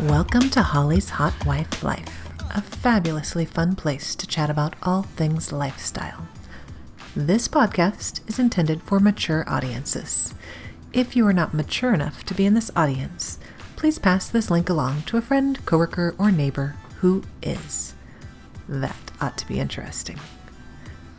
Welcome 0.00 0.50
to 0.50 0.60
Holly's 0.60 1.08
Hot 1.10 1.46
Wife 1.46 1.84
Life, 1.84 2.28
a 2.52 2.60
fabulously 2.60 3.44
fun 3.44 3.76
place 3.76 4.16
to 4.16 4.26
chat 4.26 4.50
about 4.50 4.74
all 4.82 5.04
things 5.04 5.52
lifestyle. 5.52 6.26
This 7.14 7.46
podcast 7.46 8.28
is 8.28 8.40
intended 8.40 8.82
for 8.82 8.98
mature 8.98 9.44
audiences. 9.46 10.34
If 10.92 11.14
you 11.14 11.24
are 11.28 11.32
not 11.32 11.54
mature 11.54 11.94
enough 11.94 12.24
to 12.24 12.34
be 12.34 12.44
in 12.44 12.54
this 12.54 12.72
audience, 12.74 13.38
please 13.76 14.00
pass 14.00 14.28
this 14.28 14.50
link 14.50 14.68
along 14.68 15.02
to 15.02 15.16
a 15.16 15.22
friend, 15.22 15.64
coworker, 15.64 16.16
or 16.18 16.32
neighbor 16.32 16.74
who 16.98 17.22
is. 17.40 17.94
That 18.68 19.12
ought 19.20 19.38
to 19.38 19.46
be 19.46 19.60
interesting. 19.60 20.18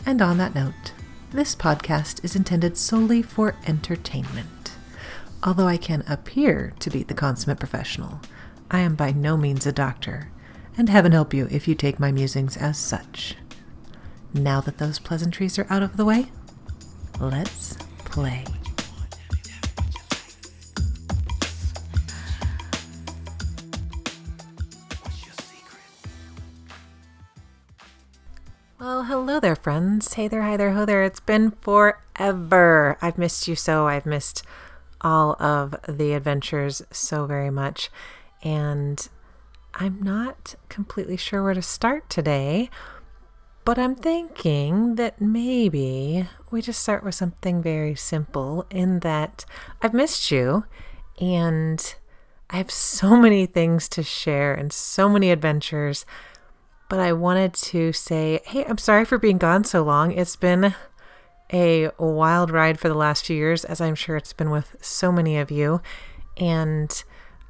And 0.05 0.21
on 0.21 0.38
that 0.39 0.54
note, 0.54 0.92
this 1.32 1.55
podcast 1.55 2.23
is 2.26 2.36
intended 2.36 2.76
solely 2.76 3.21
for 3.21 3.55
entertainment. 3.66 4.73
Although 5.42 5.68
I 5.68 5.78
can 5.78 6.04
appear 6.10 6.73
to 6.79 6.89
be 6.89 7.04
the 7.04 7.14
consummate 7.14 7.60
professional, 7.60 8.20
I 8.71 8.79
am 8.79 8.96
by 8.96 9.11
no 9.11 9.37
means 9.37 9.65
a 9.65 9.71
doctor, 9.71 10.32
and 10.78 10.89
heaven 10.89 11.11
help 11.11 11.33
you 11.33 11.47
if 11.51 11.68
you 11.68 11.75
take 11.75 12.00
my 12.00 12.11
musings 12.11 12.57
as 12.57 12.78
such. 12.78 13.36
Now 14.33 14.60
that 14.61 14.79
those 14.79 15.00
pleasantries 15.00 15.57
are 15.57 15.68
out 15.69 15.83
of 15.83 15.97
the 15.97 16.06
way, 16.06 16.32
let's 17.20 17.75
play. 18.00 18.43
Well, 28.79 29.04
hello 29.04 29.39
there, 29.39 29.56
friends. 29.56 30.14
Hey 30.15 30.28
there, 30.28 30.42
hi 30.42 30.57
there, 30.57 30.73
ho 30.73 30.86
there. 30.86 31.04
It's 31.04 31.20
been 31.20 31.51
forever. 31.61 32.97
I've 33.02 33.17
missed 33.17 33.47
you 33.47 33.56
so. 33.56 33.88
I've 33.88 34.06
missed 34.06 34.44
all 35.02 35.42
of 35.42 35.75
the 35.88 36.14
adventures 36.14 36.81
so 36.92 37.25
very 37.25 37.50
much. 37.50 37.90
And 38.46 39.06
I'm 39.74 40.02
not 40.02 40.56
completely 40.70 41.18
sure 41.18 41.44
where 41.44 41.56
to 41.56 41.62
start 41.62 42.10
today, 42.10 42.70
but 43.66 43.80
I'm 43.80 43.96
thinking 43.96 44.96
that 44.96 45.20
maybe 45.20 46.30
we 46.52 46.62
just 46.62 46.82
start 46.82 47.04
with 47.04 47.16
something 47.16 47.64
very 47.64 47.96
simple 47.96 48.68
in 48.70 49.00
that 49.00 49.44
I've 49.82 49.94
missed 49.94 50.30
you 50.30 50.66
and 51.20 51.96
I 52.50 52.58
have 52.58 52.70
so 52.70 53.18
many 53.18 53.48
things 53.48 53.90
to 53.90 54.04
share 54.04 54.54
and 54.54 54.72
so 54.72 55.09
many 55.09 55.32
adventures. 55.32 56.06
But 56.88 57.00
I 57.00 57.14
wanted 57.14 57.56
to 57.56 57.92
say, 57.92 58.42
hey, 58.46 58.64
I'm 58.66 58.78
sorry 58.78 59.06
for 59.06 59.18
being 59.18 59.40
gone 59.40 59.64
so 59.64 59.82
long. 59.84 60.12
It's 60.12 60.36
been 60.36 60.76
a 61.52 61.90
wild 61.98 62.52
ride 62.52 62.80
for 62.80 62.88
the 62.88 62.94
last 62.94 63.26
few 63.26 63.36
years, 63.36 63.66
as 63.66 63.82
I'm 63.82 63.96
sure 63.96 64.16
it's 64.16 64.34
been 64.34 64.52
with 64.52 64.76
so 64.82 65.12
many 65.12 65.40
of 65.40 65.50
you. 65.50 65.82
And 66.38 67.04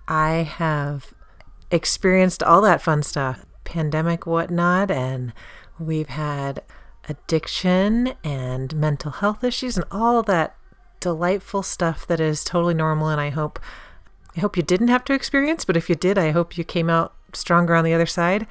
I 0.08 0.44
have 0.44 1.14
experienced 1.72 2.44
all 2.44 2.62
that 2.62 2.82
fun 2.82 3.04
stuff 3.04 3.46
pandemic, 3.64 4.28
whatnot, 4.28 4.92
and 4.92 5.34
we've 5.80 6.10
had 6.10 6.62
addiction 7.10 8.14
and 8.24 8.76
mental 8.76 9.12
health 9.12 9.44
issues 9.44 9.76
and 9.76 9.86
all 9.92 10.22
that 10.24 10.56
delightful 11.00 11.64
stuff 11.64 12.06
that 12.08 12.20
is 12.20 12.44
totally 12.44 12.74
normal 12.74 13.10
and 13.10 13.20
I 13.20 13.30
hope 13.30 13.60
I 14.38 14.42
hope 14.42 14.58
you 14.58 14.64
didn't 14.64 14.90
have 14.90 15.04
to 15.06 15.14
experience, 15.14 15.64
but 15.64 15.78
if 15.78 15.88
you 15.90 15.96
did, 15.96 16.18
I 16.18 16.32
hope 16.32 16.58
you 16.58 16.64
came 16.64 16.90
out 16.90 17.14
stronger 17.34 17.74
on 17.74 17.86
the 17.86 17.94
other 17.94 18.06
side 18.06 18.48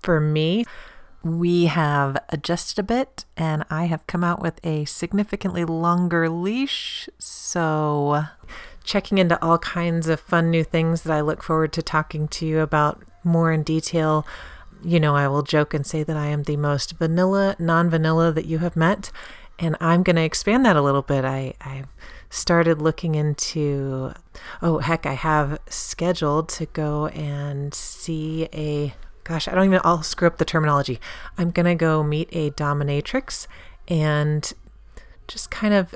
for 0.00 0.20
me, 0.20 0.64
we 1.22 1.66
have 1.66 2.16
adjusted 2.30 2.78
a 2.78 2.82
bit 2.82 3.24
and 3.36 3.64
I 3.68 3.84
have 3.84 4.06
come 4.06 4.24
out 4.24 4.40
with 4.40 4.58
a 4.64 4.86
significantly 4.86 5.64
longer 5.64 6.28
leash. 6.28 7.08
So, 7.18 8.24
checking 8.84 9.18
into 9.18 9.42
all 9.42 9.58
kinds 9.58 10.08
of 10.08 10.20
fun 10.20 10.50
new 10.50 10.64
things 10.64 11.02
that 11.02 11.12
I 11.12 11.20
look 11.20 11.42
forward 11.42 11.72
to 11.74 11.82
talking 11.82 12.28
to 12.28 12.46
you 12.46 12.60
about 12.60 13.02
more 13.24 13.52
in 13.52 13.62
detail. 13.62 14.26
You 14.82 14.98
know, 14.98 15.14
I 15.14 15.28
will 15.28 15.42
joke 15.42 15.74
and 15.74 15.86
say 15.86 16.02
that 16.02 16.16
I 16.16 16.26
am 16.26 16.44
the 16.44 16.56
most 16.56 16.92
vanilla, 16.94 17.56
non 17.58 17.90
vanilla 17.90 18.32
that 18.32 18.46
you 18.46 18.58
have 18.58 18.76
met. 18.76 19.10
And 19.58 19.76
I'm 19.78 20.02
going 20.02 20.16
to 20.16 20.22
expand 20.22 20.64
that 20.64 20.76
a 20.76 20.82
little 20.82 21.02
bit. 21.02 21.24
I, 21.24 21.52
I 21.60 21.84
started 22.30 22.80
looking 22.80 23.14
into, 23.14 24.14
oh, 24.62 24.78
heck, 24.78 25.04
I 25.04 25.12
have 25.12 25.58
scheduled 25.68 26.48
to 26.50 26.66
go 26.66 27.08
and 27.08 27.74
see 27.74 28.48
a 28.54 28.94
gosh, 29.24 29.46
I 29.46 29.54
don't 29.54 29.66
even, 29.66 29.80
I'll 29.84 30.02
screw 30.02 30.26
up 30.26 30.38
the 30.38 30.44
terminology. 30.44 30.98
I'm 31.38 31.52
going 31.52 31.66
to 31.66 31.76
go 31.76 32.02
meet 32.02 32.28
a 32.32 32.50
dominatrix 32.50 33.46
and 33.86 34.52
just 35.28 35.52
kind 35.52 35.72
of 35.72 35.94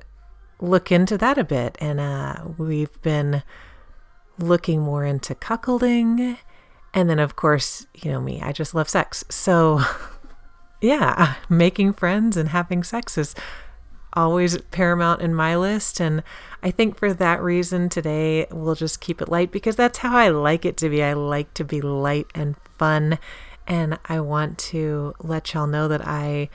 look 0.64 0.90
into 0.90 1.18
that 1.18 1.38
a 1.38 1.44
bit. 1.44 1.76
And 1.80 2.00
uh, 2.00 2.44
we've 2.56 3.00
been 3.02 3.42
looking 4.38 4.80
more 4.80 5.04
into 5.04 5.34
cuckolding. 5.34 6.38
And 6.92 7.10
then, 7.10 7.18
of 7.18 7.36
course, 7.36 7.86
you 7.94 8.10
know 8.10 8.20
me, 8.20 8.40
I 8.40 8.52
just 8.52 8.74
love 8.74 8.88
sex. 8.88 9.24
So, 9.28 9.80
yeah, 10.80 11.34
making 11.48 11.94
friends 11.94 12.36
and 12.36 12.50
having 12.50 12.82
sex 12.82 13.18
is 13.18 13.34
always 14.12 14.56
paramount 14.70 15.20
in 15.20 15.34
my 15.34 15.56
list. 15.56 16.00
And 16.00 16.22
I 16.62 16.70
think 16.70 16.96
for 16.96 17.12
that 17.12 17.42
reason, 17.42 17.88
today 17.88 18.46
we'll 18.50 18.76
just 18.76 19.00
keep 19.00 19.20
it 19.20 19.28
light 19.28 19.50
because 19.50 19.76
that's 19.76 19.98
how 19.98 20.16
I 20.16 20.28
like 20.28 20.64
it 20.64 20.76
to 20.78 20.88
be. 20.88 21.02
I 21.02 21.14
like 21.14 21.52
to 21.54 21.64
be 21.64 21.80
light 21.80 22.26
and 22.34 22.54
fun. 22.78 23.18
And 23.66 23.98
I 24.06 24.20
want 24.20 24.58
to 24.58 25.14
let 25.20 25.52
y'all 25.52 25.66
know 25.66 25.88
that 25.88 26.06
I 26.06 26.48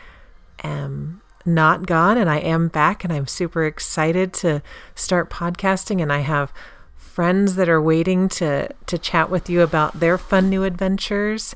am 0.64 1.22
not 1.46 1.86
gone 1.86 2.18
and 2.18 2.30
I 2.30 2.38
am 2.38 2.68
back 2.68 3.04
and 3.04 3.14
I'm 3.14 3.28
super 3.28 3.66
excited 3.66 4.34
to 4.34 4.62
start 4.96 5.30
podcasting 5.30 6.02
and 6.02 6.12
I 6.12 6.20
have 6.20 6.54
friends 6.96 7.56
that 7.56 7.70
are 7.70 7.82
waiting 7.82 8.30
to 8.30 8.70
to 8.86 8.98
chat 8.98 9.30
with 9.30 9.50
you 9.50 9.62
about 9.62 10.00
their 10.00 10.18
fun 10.18 10.50
new 10.50 10.64
adventures. 10.64 11.56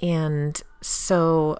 And 0.00 0.60
so 0.80 1.58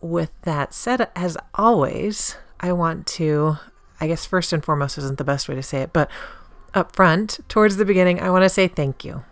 with 0.00 0.30
that 0.42 0.74
said 0.74 1.08
as 1.16 1.36
always, 1.54 2.36
I 2.60 2.72
want 2.72 3.06
to 3.08 3.58
I 4.00 4.06
guess 4.06 4.26
first 4.26 4.52
and 4.52 4.64
foremost 4.64 4.98
isn't 4.98 5.18
the 5.18 5.24
best 5.24 5.48
way 5.48 5.54
to 5.54 5.62
say 5.62 5.82
it, 5.82 5.92
but 5.92 6.10
up 6.74 6.94
front 6.94 7.40
towards 7.48 7.76
the 7.76 7.84
beginning, 7.84 8.20
I 8.20 8.30
want 8.30 8.42
to 8.42 8.48
say 8.48 8.68
thank 8.68 9.04
you. 9.04 9.24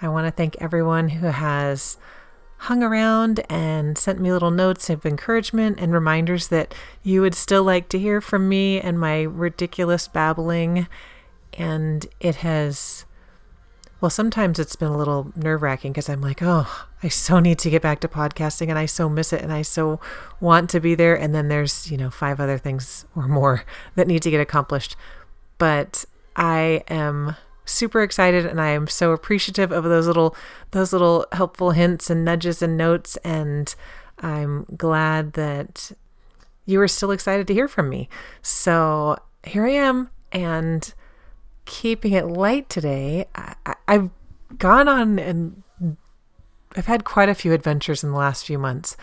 I 0.00 0.08
want 0.08 0.26
to 0.26 0.32
thank 0.32 0.56
everyone 0.60 1.10
who 1.10 1.28
has 1.28 1.96
hung 2.62 2.80
around 2.80 3.44
and 3.50 3.98
sent 3.98 4.20
me 4.20 4.30
little 4.30 4.52
notes 4.52 4.88
of 4.88 5.04
encouragement 5.04 5.80
and 5.80 5.92
reminders 5.92 6.46
that 6.46 6.72
you 7.02 7.20
would 7.20 7.34
still 7.34 7.64
like 7.64 7.88
to 7.88 7.98
hear 7.98 8.20
from 8.20 8.48
me 8.48 8.80
and 8.80 9.00
my 9.00 9.22
ridiculous 9.22 10.06
babbling. 10.06 10.86
And 11.54 12.06
it 12.20 12.36
has, 12.36 13.04
well, 14.00 14.10
sometimes 14.10 14.60
it's 14.60 14.76
been 14.76 14.92
a 14.92 14.96
little 14.96 15.32
nerve 15.34 15.60
wracking 15.60 15.90
because 15.90 16.08
I'm 16.08 16.20
like, 16.20 16.40
oh, 16.40 16.86
I 17.02 17.08
so 17.08 17.40
need 17.40 17.58
to 17.58 17.70
get 17.70 17.82
back 17.82 17.98
to 17.98 18.08
podcasting 18.08 18.68
and 18.68 18.78
I 18.78 18.86
so 18.86 19.08
miss 19.08 19.32
it 19.32 19.42
and 19.42 19.52
I 19.52 19.62
so 19.62 19.98
want 20.38 20.70
to 20.70 20.78
be 20.78 20.94
there. 20.94 21.18
And 21.18 21.34
then 21.34 21.48
there's, 21.48 21.90
you 21.90 21.98
know, 21.98 22.10
five 22.10 22.38
other 22.38 22.58
things 22.58 23.06
or 23.16 23.26
more 23.26 23.64
that 23.96 24.06
need 24.06 24.22
to 24.22 24.30
get 24.30 24.40
accomplished. 24.40 24.94
But 25.58 26.04
I 26.36 26.84
am 26.86 27.34
super 27.72 28.02
excited 28.02 28.46
and 28.46 28.60
I 28.60 28.68
am 28.68 28.86
so 28.86 29.12
appreciative 29.12 29.72
of 29.72 29.84
those 29.84 30.06
little 30.06 30.36
those 30.70 30.92
little 30.92 31.26
helpful 31.32 31.72
hints 31.72 32.10
and 32.10 32.24
nudges 32.24 32.62
and 32.62 32.76
notes 32.76 33.16
and 33.18 33.74
I'm 34.18 34.64
glad 34.76 35.32
that 35.34 35.92
you 36.64 36.80
are 36.80 36.88
still 36.88 37.10
excited 37.10 37.46
to 37.48 37.54
hear 37.54 37.68
from 37.68 37.88
me. 37.88 38.08
So 38.40 39.18
here 39.44 39.66
I 39.66 39.72
am 39.72 40.10
and 40.30 40.92
keeping 41.64 42.12
it 42.12 42.26
light 42.26 42.68
today. 42.68 43.26
I, 43.34 43.74
have 43.88 44.10
gone 44.58 44.88
on 44.88 45.18
and 45.18 45.62
I've 46.76 46.86
had 46.86 47.04
quite 47.04 47.28
a 47.28 47.34
few 47.34 47.52
adventures 47.52 48.02
in 48.02 48.10
the 48.10 48.16
last 48.16 48.46
few 48.46 48.58
months. 48.58 48.96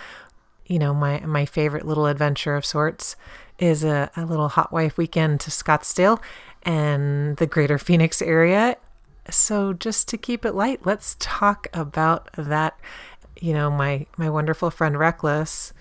You 0.66 0.80
know, 0.80 0.94
my 0.94 1.20
my 1.22 1.46
favorite 1.46 1.86
little 1.86 2.06
adventure 2.06 2.56
of 2.56 2.66
sorts 2.66 3.16
is 3.58 3.84
a, 3.84 4.10
a 4.16 4.26
little 4.26 4.50
hot 4.50 4.72
wife 4.72 4.98
weekend 4.98 5.40
to 5.42 5.52
Scottsdale 5.52 6.22
and 6.70 7.36
the 7.38 7.48
greater 7.48 7.80
Phoenix 7.80 8.22
area. 8.22 8.78
So 9.28 9.74
just 9.74 10.08
to 10.10 10.18
keep 10.18 10.46
it 10.46 10.54
light, 10.54 10.86
let's 10.86 11.16
talk 11.20 11.68
about 11.74 12.30
that. 12.38 12.80
You 13.42 13.54
know, 13.54 13.72
my 13.72 14.06
my 14.18 14.30
wonderful 14.30 14.70
friend 14.70 14.98
Reckless, 14.98 15.74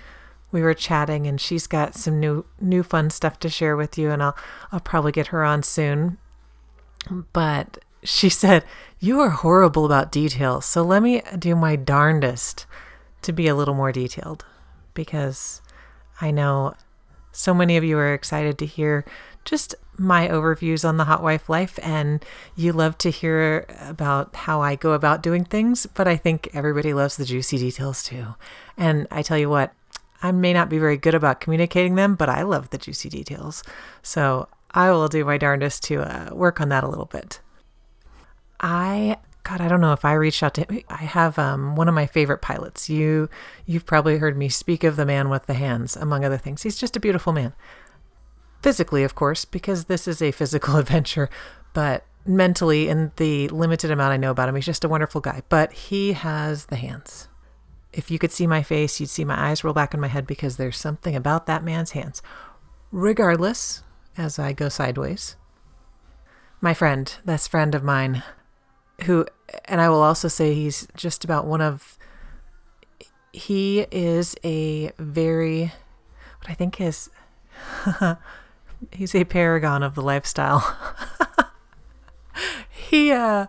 we 0.50 0.62
were 0.62 0.72
chatting 0.72 1.26
and 1.26 1.38
she's 1.38 1.66
got 1.66 1.94
some 1.94 2.18
new 2.18 2.46
new 2.58 2.82
fun 2.82 3.10
stuff 3.10 3.38
to 3.40 3.50
share 3.50 3.76
with 3.76 3.98
you 3.98 4.10
and 4.10 4.22
I'll 4.22 4.36
I'll 4.72 4.80
probably 4.80 5.12
get 5.12 5.26
her 5.26 5.44
on 5.44 5.62
soon. 5.62 6.16
But 7.34 7.84
she 8.02 8.28
said, 8.42 8.64
"You 8.98 9.20
are 9.20 9.30
horrible 9.30 9.84
about 9.84 10.10
details. 10.10 10.64
So 10.64 10.82
let 10.82 11.02
me 11.02 11.20
do 11.38 11.54
my 11.54 11.76
darndest 11.76 12.64
to 13.20 13.32
be 13.32 13.46
a 13.46 13.54
little 13.54 13.74
more 13.74 13.92
detailed 13.92 14.46
because 14.94 15.60
I 16.18 16.30
know 16.30 16.72
so 17.30 17.52
many 17.52 17.76
of 17.76 17.84
you 17.84 17.98
are 17.98 18.14
excited 18.14 18.56
to 18.58 18.66
hear 18.66 19.04
just 19.48 19.74
my 19.96 20.28
overviews 20.28 20.86
on 20.86 20.96
the 20.96 21.04
hot 21.04 21.22
wife 21.22 21.48
life 21.48 21.78
and 21.82 22.24
you 22.54 22.72
love 22.72 22.98
to 22.98 23.10
hear 23.10 23.66
about 23.80 24.34
how 24.34 24.60
I 24.60 24.76
go 24.76 24.92
about 24.92 25.22
doing 25.22 25.44
things, 25.44 25.86
but 25.86 26.06
I 26.06 26.16
think 26.16 26.50
everybody 26.54 26.92
loves 26.92 27.16
the 27.16 27.24
juicy 27.24 27.58
details 27.58 28.02
too. 28.02 28.34
And 28.76 29.06
I 29.10 29.22
tell 29.22 29.38
you 29.38 29.48
what, 29.48 29.72
I 30.22 30.32
may 30.32 30.52
not 30.52 30.68
be 30.68 30.78
very 30.78 30.96
good 30.96 31.14
about 31.14 31.40
communicating 31.40 31.94
them, 31.94 32.14
but 32.14 32.28
I 32.28 32.42
love 32.42 32.70
the 32.70 32.78
juicy 32.78 33.08
details. 33.08 33.64
So 34.02 34.48
I 34.72 34.90
will 34.90 35.08
do 35.08 35.24
my 35.24 35.38
darndest 35.38 35.82
to 35.84 36.02
uh, 36.02 36.34
work 36.34 36.60
on 36.60 36.68
that 36.68 36.84
a 36.84 36.88
little 36.88 37.06
bit. 37.06 37.40
I 38.60 39.18
God, 39.44 39.62
I 39.62 39.68
don't 39.68 39.80
know 39.80 39.94
if 39.94 40.04
I 40.04 40.12
reached 40.12 40.42
out 40.42 40.52
to 40.54 40.66
him. 40.66 40.82
I 40.90 41.04
have 41.04 41.38
um, 41.38 41.74
one 41.74 41.88
of 41.88 41.94
my 41.94 42.06
favorite 42.06 42.42
pilots. 42.42 42.90
You, 42.90 43.30
you've 43.64 43.86
probably 43.86 44.18
heard 44.18 44.36
me 44.36 44.50
speak 44.50 44.84
of 44.84 44.96
the 44.96 45.06
man 45.06 45.30
with 45.30 45.46
the 45.46 45.54
hands, 45.54 45.96
among 45.96 46.22
other 46.22 46.36
things. 46.36 46.64
He's 46.64 46.76
just 46.76 46.98
a 46.98 47.00
beautiful 47.00 47.32
man. 47.32 47.54
Physically, 48.62 49.04
of 49.04 49.14
course, 49.14 49.44
because 49.44 49.84
this 49.84 50.08
is 50.08 50.20
a 50.20 50.32
physical 50.32 50.76
adventure, 50.78 51.30
but 51.72 52.04
mentally, 52.26 52.88
in 52.88 53.12
the 53.16 53.48
limited 53.48 53.90
amount 53.90 54.12
I 54.12 54.16
know 54.16 54.30
about 54.30 54.48
him, 54.48 54.54
he's 54.54 54.66
just 54.66 54.84
a 54.84 54.88
wonderful 54.88 55.20
guy. 55.20 55.42
But 55.48 55.72
he 55.72 56.12
has 56.12 56.66
the 56.66 56.76
hands. 56.76 57.28
If 57.92 58.10
you 58.10 58.18
could 58.18 58.32
see 58.32 58.46
my 58.46 58.62
face, 58.62 59.00
you'd 59.00 59.08
see 59.08 59.24
my 59.24 59.48
eyes 59.48 59.64
roll 59.64 59.74
back 59.74 59.94
in 59.94 60.00
my 60.00 60.08
head 60.08 60.26
because 60.26 60.56
there's 60.56 60.76
something 60.76 61.16
about 61.16 61.46
that 61.46 61.64
man's 61.64 61.92
hands. 61.92 62.22
Regardless, 62.92 63.82
as 64.16 64.38
I 64.38 64.52
go 64.52 64.68
sideways, 64.68 65.36
my 66.60 66.74
friend, 66.74 67.12
best 67.24 67.50
friend 67.50 67.74
of 67.74 67.82
mine, 67.82 68.22
who, 69.04 69.26
and 69.64 69.80
I 69.80 69.88
will 69.88 70.02
also 70.02 70.28
say 70.28 70.54
he's 70.54 70.86
just 70.96 71.24
about 71.24 71.46
one 71.46 71.60
of, 71.60 71.98
he 73.32 73.86
is 73.90 74.34
a 74.44 74.90
very, 74.98 75.72
what 76.40 76.50
I 76.50 76.54
think 76.54 76.80
is, 76.80 77.10
he's 78.92 79.14
a 79.14 79.24
paragon 79.24 79.82
of 79.82 79.94
the 79.94 80.02
lifestyle. 80.02 80.76
he 82.70 83.12
uh, 83.12 83.46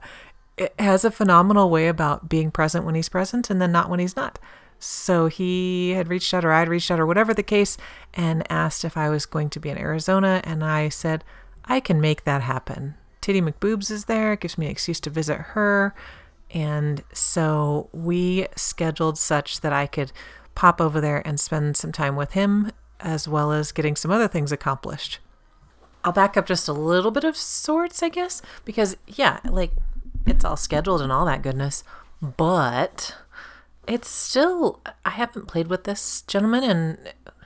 has 0.78 1.06
a 1.06 1.12
phenomenal 1.12 1.70
way 1.70 1.88
about 1.88 2.30
being 2.30 2.52
present 2.52 2.86
when 2.86 2.96
he's 2.96 3.10
present 3.10 3.50
and 3.50 3.62
then 3.62 3.72
not 3.72 3.90
when 3.90 4.00
he's 4.00 4.16
not. 4.16 4.40
So 4.80 5.28
he 5.28 5.92
had 5.92 6.08
reached 6.08 6.34
out, 6.34 6.46
or 6.46 6.54
I'd 6.54 6.70
reached 6.70 6.90
out, 6.90 7.00
or 7.00 7.06
whatever 7.06 7.34
the 7.34 7.44
case, 7.44 7.78
and 8.14 8.50
asked 8.50 8.86
if 8.86 8.96
I 8.96 9.10
was 9.10 9.26
going 9.26 9.50
to 9.52 9.60
be 9.60 9.70
in 9.70 9.78
Arizona. 9.78 10.42
And 10.46 10.64
I 10.64 10.88
said, 10.88 11.26
I 11.66 11.81
can 11.81 12.00
make 12.00 12.24
that 12.24 12.42
happen. 12.42 12.96
Titty 13.20 13.42
McBoobs 13.42 13.92
is 13.92 14.06
there. 14.06 14.38
Gives 14.38 14.58
me 14.58 14.68
an 14.68 14.72
excuse 14.72 15.02
to 15.02 15.10
visit 15.10 15.38
her. 15.38 15.94
And 16.52 17.04
so 17.14 17.90
we 17.92 18.48
scheduled 18.56 19.18
such 19.18 19.60
that 19.62 19.74
I 19.74 19.86
could 19.86 20.12
pop 20.56 20.81
over 20.81 21.00
there 21.00 21.22
and 21.28 21.40
spend 21.40 21.78
some 21.78 21.92
time 21.92 22.16
with 22.16 22.31
him, 22.31 22.72
as 23.00 23.28
well 23.28 23.51
as 23.51 23.72
getting 23.72 23.96
some 23.96 24.12
other 24.12 24.28
things 24.28 24.51
accomplished. 24.51 25.19
I'll 26.04 26.12
back 26.12 26.38
up 26.38 26.46
just 26.46 26.68
a 26.68 26.74
little 26.74 27.12
bit 27.12 27.24
of 27.24 27.36
sorts, 27.36 28.01
I 28.01 28.10
guess, 28.10 28.42
because 28.63 28.96
yeah, 29.07 29.40
like 29.46 29.72
it's 30.25 30.46
all 30.46 30.56
scheduled 30.56 31.01
and 31.01 31.12
all 31.12 31.25
that 31.25 31.42
goodness, 31.42 31.84
but 32.22 33.16
it's 33.88 34.10
still 34.10 34.81
I 35.06 35.12
haven't 35.12 35.48
played 35.48 35.68
with 35.68 35.84
this 35.84 36.22
gentleman 36.24 36.63
in 36.63 36.98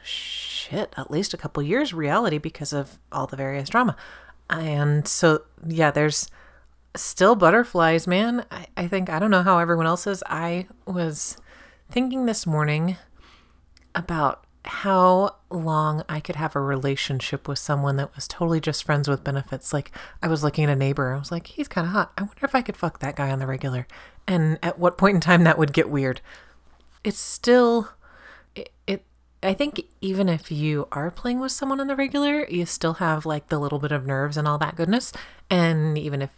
shit 0.03 0.93
at 0.97 1.09
least 1.09 1.33
a 1.33 1.37
couple 1.37 1.63
years 1.63 1.93
reality 1.93 2.37
because 2.37 2.73
of 2.73 2.99
all 3.11 3.25
the 3.25 3.37
various 3.37 3.69
drama, 3.69 3.95
and 4.49 5.07
so 5.07 5.43
yeah, 5.67 5.89
there's 5.89 6.29
still 6.95 7.35
butterflies, 7.35 8.05
man. 8.05 8.45
I, 8.51 8.67
I 8.77 8.87
think 8.87 9.09
I 9.09 9.17
don't 9.17 9.31
know 9.31 9.43
how 9.43 9.57
everyone 9.57 9.87
else 9.87 10.05
is. 10.05 10.23
I 10.27 10.67
was 10.85 11.37
thinking 11.89 12.25
this 12.25 12.45
morning 12.45 12.97
about 13.95 14.45
how 14.65 15.35
long 15.49 16.03
I 16.07 16.19
could 16.19 16.37
have 16.37 16.55
a 16.55 16.61
relationship 16.61 17.47
with 17.47 17.59
someone 17.59 17.97
that 17.97 18.15
was 18.15 18.27
totally 18.27 18.61
just 18.61 18.83
friends 18.83 19.09
with 19.09 19.23
benefits. 19.23 19.73
Like 19.73 19.91
I 20.21 20.27
was 20.27 20.43
looking 20.43 20.63
at 20.63 20.69
a 20.69 20.75
neighbor, 20.75 21.13
I 21.13 21.19
was 21.19 21.31
like, 21.31 21.47
he's 21.47 21.67
kind 21.67 21.85
of 21.85 21.93
hot. 21.93 22.13
I 22.17 22.21
wonder 22.21 22.45
if 22.45 22.55
I 22.55 22.61
could 22.61 22.77
fuck 22.77 22.99
that 22.99 23.15
guy 23.15 23.29
on 23.29 23.39
the 23.39 23.47
regular. 23.47 23.87
And 24.27 24.57
at 24.63 24.79
what 24.79 24.97
point 24.97 25.15
in 25.15 25.21
time 25.21 25.43
that 25.43 25.57
would 25.57 25.73
get 25.73 25.89
weird. 25.89 26.21
It's 27.03 27.19
still 27.19 27.89
it, 28.55 28.71
it 28.87 29.03
I 29.41 29.53
think 29.53 29.83
even 29.99 30.29
if 30.29 30.51
you 30.51 30.87
are 30.93 31.11
playing 31.11 31.41
with 31.41 31.51
someone 31.51 31.81
on 31.81 31.87
the 31.87 31.95
regular, 31.95 32.45
you 32.47 32.65
still 32.65 32.93
have 32.95 33.25
like 33.25 33.49
the 33.49 33.59
little 33.59 33.79
bit 33.79 33.91
of 33.91 34.05
nerves 34.05 34.37
and 34.37 34.47
all 34.47 34.57
that 34.59 34.77
goodness. 34.77 35.11
And 35.49 35.97
even 35.97 36.21
if 36.21 36.29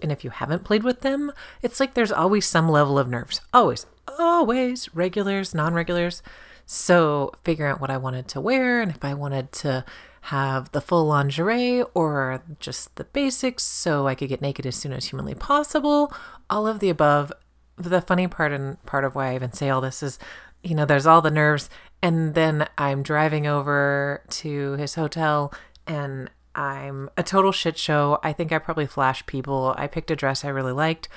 and 0.00 0.10
if 0.10 0.24
you 0.24 0.30
haven't 0.30 0.64
played 0.64 0.82
with 0.82 1.02
them, 1.02 1.30
it's 1.62 1.78
like 1.78 1.94
there's 1.94 2.10
always 2.10 2.44
some 2.44 2.68
level 2.68 2.98
of 2.98 3.08
nerves. 3.08 3.40
Always. 3.52 3.86
Always 4.18 4.92
regulars, 4.96 5.54
non-regulars 5.54 6.22
so, 6.66 7.32
figuring 7.44 7.72
out 7.72 7.80
what 7.80 7.90
I 7.90 7.96
wanted 7.96 8.28
to 8.28 8.40
wear 8.40 8.80
and 8.80 8.90
if 8.90 9.04
I 9.04 9.14
wanted 9.14 9.52
to 9.52 9.84
have 10.26 10.70
the 10.70 10.80
full 10.80 11.04
lingerie 11.06 11.82
or 11.94 12.42
just 12.60 12.94
the 12.94 13.04
basics 13.04 13.64
so 13.64 14.06
I 14.06 14.14
could 14.14 14.28
get 14.28 14.40
naked 14.40 14.64
as 14.66 14.76
soon 14.76 14.92
as 14.92 15.06
humanly 15.06 15.34
possible, 15.34 16.12
all 16.48 16.66
of 16.66 16.78
the 16.78 16.90
above. 16.90 17.32
The 17.76 18.00
funny 18.00 18.28
part 18.28 18.52
and 18.52 18.82
part 18.86 19.04
of 19.04 19.14
why 19.14 19.30
I 19.30 19.34
even 19.34 19.52
say 19.52 19.68
all 19.68 19.80
this 19.80 20.02
is, 20.02 20.18
you 20.62 20.74
know, 20.74 20.84
there's 20.84 21.06
all 21.06 21.22
the 21.22 21.30
nerves. 21.30 21.68
And 22.00 22.34
then 22.34 22.68
I'm 22.78 23.02
driving 23.02 23.46
over 23.46 24.22
to 24.28 24.72
his 24.72 24.94
hotel 24.94 25.52
and 25.86 26.30
I'm 26.54 27.10
a 27.16 27.22
total 27.22 27.50
shit 27.50 27.76
show. 27.76 28.20
I 28.22 28.32
think 28.32 28.52
I 28.52 28.58
probably 28.58 28.86
flashed 28.86 29.26
people. 29.26 29.74
I 29.76 29.88
picked 29.88 30.10
a 30.10 30.16
dress 30.16 30.44
I 30.44 30.48
really 30.48 30.72
liked 30.72 31.08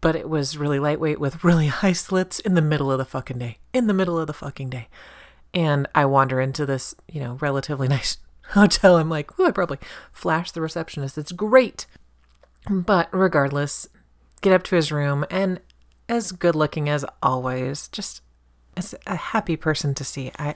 but 0.00 0.16
it 0.16 0.28
was 0.28 0.56
really 0.56 0.78
lightweight 0.78 1.20
with 1.20 1.44
really 1.44 1.66
high 1.68 1.92
slits 1.92 2.38
in 2.40 2.54
the 2.54 2.62
middle 2.62 2.90
of 2.90 2.98
the 2.98 3.04
fucking 3.04 3.38
day. 3.38 3.58
In 3.72 3.86
the 3.86 3.94
middle 3.94 4.18
of 4.18 4.26
the 4.26 4.32
fucking 4.32 4.70
day. 4.70 4.88
And 5.54 5.88
I 5.94 6.04
wander 6.04 6.40
into 6.40 6.66
this, 6.66 6.94
you 7.08 7.20
know, 7.20 7.38
relatively 7.40 7.88
nice 7.88 8.18
hotel. 8.50 8.96
I'm 8.96 9.08
like, 9.08 9.38
oh, 9.38 9.46
I 9.46 9.50
probably 9.50 9.78
flashed 10.12 10.54
the 10.54 10.60
receptionist. 10.60 11.18
It's 11.18 11.32
great. 11.32 11.86
But 12.68 13.08
regardless, 13.12 13.88
get 14.40 14.52
up 14.52 14.62
to 14.64 14.76
his 14.76 14.92
room 14.92 15.24
and 15.30 15.60
as 16.08 16.32
good 16.32 16.54
looking 16.54 16.88
as 16.88 17.04
always, 17.22 17.88
just 17.88 18.22
as 18.76 18.94
a 19.06 19.16
happy 19.16 19.56
person 19.56 19.94
to 19.94 20.04
see. 20.04 20.32
I 20.38 20.54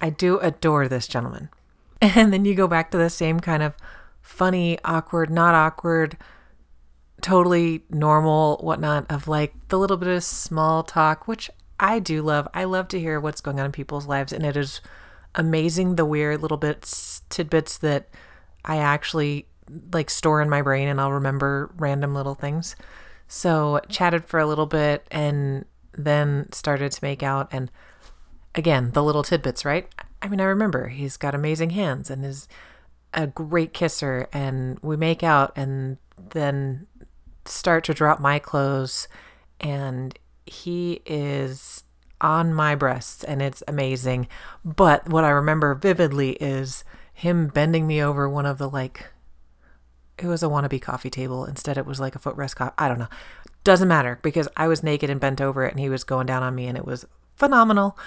I 0.00 0.10
do 0.10 0.38
adore 0.38 0.88
this 0.88 1.06
gentleman. 1.06 1.50
And 2.02 2.32
then 2.32 2.46
you 2.46 2.54
go 2.54 2.66
back 2.66 2.90
to 2.92 2.96
the 2.96 3.10
same 3.10 3.40
kind 3.40 3.62
of 3.62 3.74
funny, 4.22 4.78
awkward, 4.86 5.28
not 5.28 5.54
awkward, 5.54 6.16
totally 7.20 7.82
normal, 7.90 8.58
whatnot, 8.58 9.10
of 9.10 9.28
like 9.28 9.54
the 9.68 9.78
little 9.78 9.96
bit 9.96 10.08
of 10.08 10.24
small 10.24 10.82
talk, 10.82 11.26
which 11.28 11.50
I 11.78 11.98
do 11.98 12.22
love. 12.22 12.48
I 12.54 12.64
love 12.64 12.88
to 12.88 13.00
hear 13.00 13.20
what's 13.20 13.40
going 13.40 13.58
on 13.58 13.66
in 13.66 13.72
people's 13.72 14.06
lives, 14.06 14.32
and 14.32 14.44
it 14.44 14.56
is 14.56 14.80
amazing 15.34 15.96
the 15.96 16.04
weird 16.04 16.42
little 16.42 16.56
bits, 16.56 17.22
tidbits 17.28 17.78
that 17.78 18.08
I 18.64 18.78
actually 18.78 19.46
like 19.92 20.10
store 20.10 20.42
in 20.42 20.50
my 20.50 20.62
brain 20.62 20.88
and 20.88 21.00
I'll 21.00 21.12
remember 21.12 21.70
random 21.76 22.14
little 22.14 22.34
things. 22.34 22.76
So, 23.28 23.80
chatted 23.88 24.24
for 24.24 24.40
a 24.40 24.46
little 24.46 24.66
bit 24.66 25.06
and 25.10 25.64
then 25.96 26.50
started 26.52 26.92
to 26.92 27.04
make 27.04 27.22
out. 27.22 27.48
And 27.52 27.70
again, 28.54 28.90
the 28.92 29.02
little 29.02 29.22
tidbits, 29.22 29.64
right? 29.64 29.88
I 30.20 30.28
mean, 30.28 30.40
I 30.40 30.44
remember 30.44 30.88
he's 30.88 31.16
got 31.16 31.34
amazing 31.34 31.70
hands 31.70 32.10
and 32.10 32.24
is 32.24 32.48
a 33.14 33.26
great 33.28 33.72
kisser. 33.72 34.26
And 34.32 34.78
we 34.80 34.96
make 34.96 35.22
out 35.22 35.52
and 35.56 35.98
then 36.30 36.86
start 37.44 37.84
to 37.84 37.94
drop 37.94 38.20
my 38.20 38.38
clothes 38.38 39.08
and 39.60 40.18
he 40.46 41.00
is 41.06 41.84
on 42.20 42.52
my 42.52 42.74
breasts 42.74 43.24
and 43.24 43.40
it's 43.40 43.62
amazing. 43.66 44.28
But 44.64 45.08
what 45.08 45.24
I 45.24 45.30
remember 45.30 45.74
vividly 45.74 46.32
is 46.32 46.84
him 47.12 47.48
bending 47.48 47.86
me 47.86 48.02
over 48.02 48.28
one 48.28 48.46
of 48.46 48.58
the 48.58 48.68
like 48.68 49.06
it 50.18 50.26
was 50.26 50.42
a 50.42 50.46
wannabe 50.46 50.82
coffee 50.82 51.10
table. 51.10 51.44
Instead 51.44 51.78
it 51.78 51.86
was 51.86 52.00
like 52.00 52.14
a 52.14 52.18
footrest 52.18 52.56
coffee. 52.56 52.74
I 52.78 52.88
don't 52.88 52.98
know. 52.98 53.08
Doesn't 53.64 53.88
matter 53.88 54.18
because 54.22 54.48
I 54.56 54.68
was 54.68 54.82
naked 54.82 55.10
and 55.10 55.20
bent 55.20 55.40
over 55.40 55.64
it 55.64 55.72
and 55.72 55.80
he 55.80 55.88
was 55.88 56.04
going 56.04 56.26
down 56.26 56.42
on 56.42 56.54
me 56.54 56.66
and 56.66 56.76
it 56.76 56.84
was 56.84 57.06
phenomenal. 57.36 57.98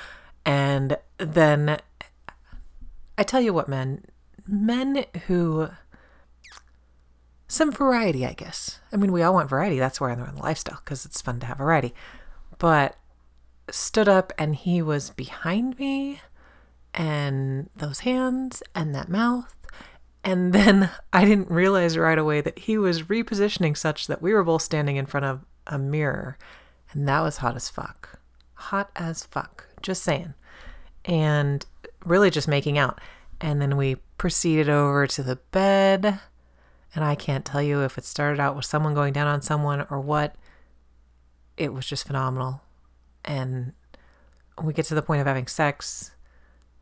And 0.45 0.97
then 1.17 1.79
I 3.17 3.23
tell 3.23 3.41
you 3.41 3.53
what, 3.53 3.69
men, 3.69 4.05
men 4.47 5.05
who 5.27 5.69
some 7.47 7.71
variety, 7.71 8.25
I 8.25 8.33
guess. 8.33 8.79
I 8.91 8.97
mean, 8.97 9.11
we 9.11 9.21
all 9.21 9.33
want 9.33 9.49
variety. 9.49 9.79
That's 9.79 10.01
why 10.01 10.11
I'm 10.11 10.19
in 10.19 10.35
the 10.35 10.41
lifestyle 10.41 10.79
because 10.83 11.05
it's 11.05 11.21
fun 11.21 11.39
to 11.41 11.45
have 11.45 11.57
variety. 11.57 11.93
But 12.57 12.95
stood 13.69 14.09
up 14.09 14.33
and 14.37 14.55
he 14.55 14.81
was 14.81 15.11
behind 15.11 15.77
me 15.79 16.21
and 16.93 17.69
those 17.75 17.99
hands 17.99 18.63
and 18.75 18.93
that 18.95 19.09
mouth. 19.09 19.55
And 20.23 20.53
then 20.53 20.89
I 21.11 21.25
didn't 21.25 21.51
realize 21.51 21.97
right 21.97 22.17
away 22.17 22.41
that 22.41 22.59
he 22.59 22.77
was 22.77 23.03
repositioning 23.03 23.77
such 23.77 24.07
that 24.07 24.21
we 24.21 24.33
were 24.33 24.43
both 24.43 24.61
standing 24.61 24.95
in 24.95 25.05
front 25.05 25.25
of 25.25 25.45
a 25.67 25.77
mirror. 25.77 26.37
And 26.91 27.07
that 27.07 27.21
was 27.21 27.37
hot 27.37 27.55
as 27.55 27.69
fuck. 27.69 28.19
Hot 28.55 28.89
as 28.95 29.25
fuck. 29.25 29.67
Just 29.81 30.03
saying. 30.03 30.33
And 31.05 31.65
really 32.05 32.29
just 32.29 32.47
making 32.47 32.77
out. 32.77 33.01
And 33.41 33.61
then 33.61 33.75
we 33.75 33.95
proceeded 34.17 34.69
over 34.69 35.07
to 35.07 35.23
the 35.23 35.35
bed 35.51 36.19
and 36.95 37.03
I 37.03 37.15
can't 37.15 37.45
tell 37.45 37.61
you 37.61 37.81
if 37.81 37.97
it 37.97 38.05
started 38.05 38.39
out 38.39 38.55
with 38.55 38.65
someone 38.65 38.93
going 38.93 39.13
down 39.13 39.27
on 39.27 39.41
someone 39.41 39.85
or 39.89 39.99
what. 39.99 40.35
It 41.57 41.73
was 41.73 41.85
just 41.85 42.05
phenomenal. 42.05 42.61
And 43.25 43.73
we 44.63 44.73
get 44.73 44.85
to 44.85 44.95
the 44.95 45.01
point 45.01 45.21
of 45.21 45.27
having 45.27 45.47
sex. 45.47 46.11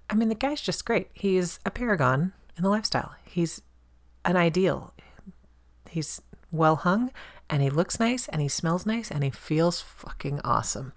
I 0.09 0.15
mean, 0.15 0.29
the 0.29 0.35
guy's 0.35 0.61
just 0.61 0.85
great. 0.85 1.09
He's 1.13 1.59
a 1.65 1.71
paragon 1.71 2.33
in 2.57 2.63
the 2.63 2.69
lifestyle. 2.69 3.15
He's 3.23 3.61
an 4.25 4.35
ideal. 4.35 4.93
He's 5.89 6.21
well 6.51 6.77
hung 6.77 7.11
and 7.49 7.61
he 7.61 7.69
looks 7.69 7.99
nice 7.99 8.27
and 8.27 8.41
he 8.41 8.49
smells 8.49 8.85
nice 8.85 9.09
and 9.09 9.23
he 9.23 9.29
feels 9.29 9.81
fucking 9.81 10.41
awesome. 10.43 10.91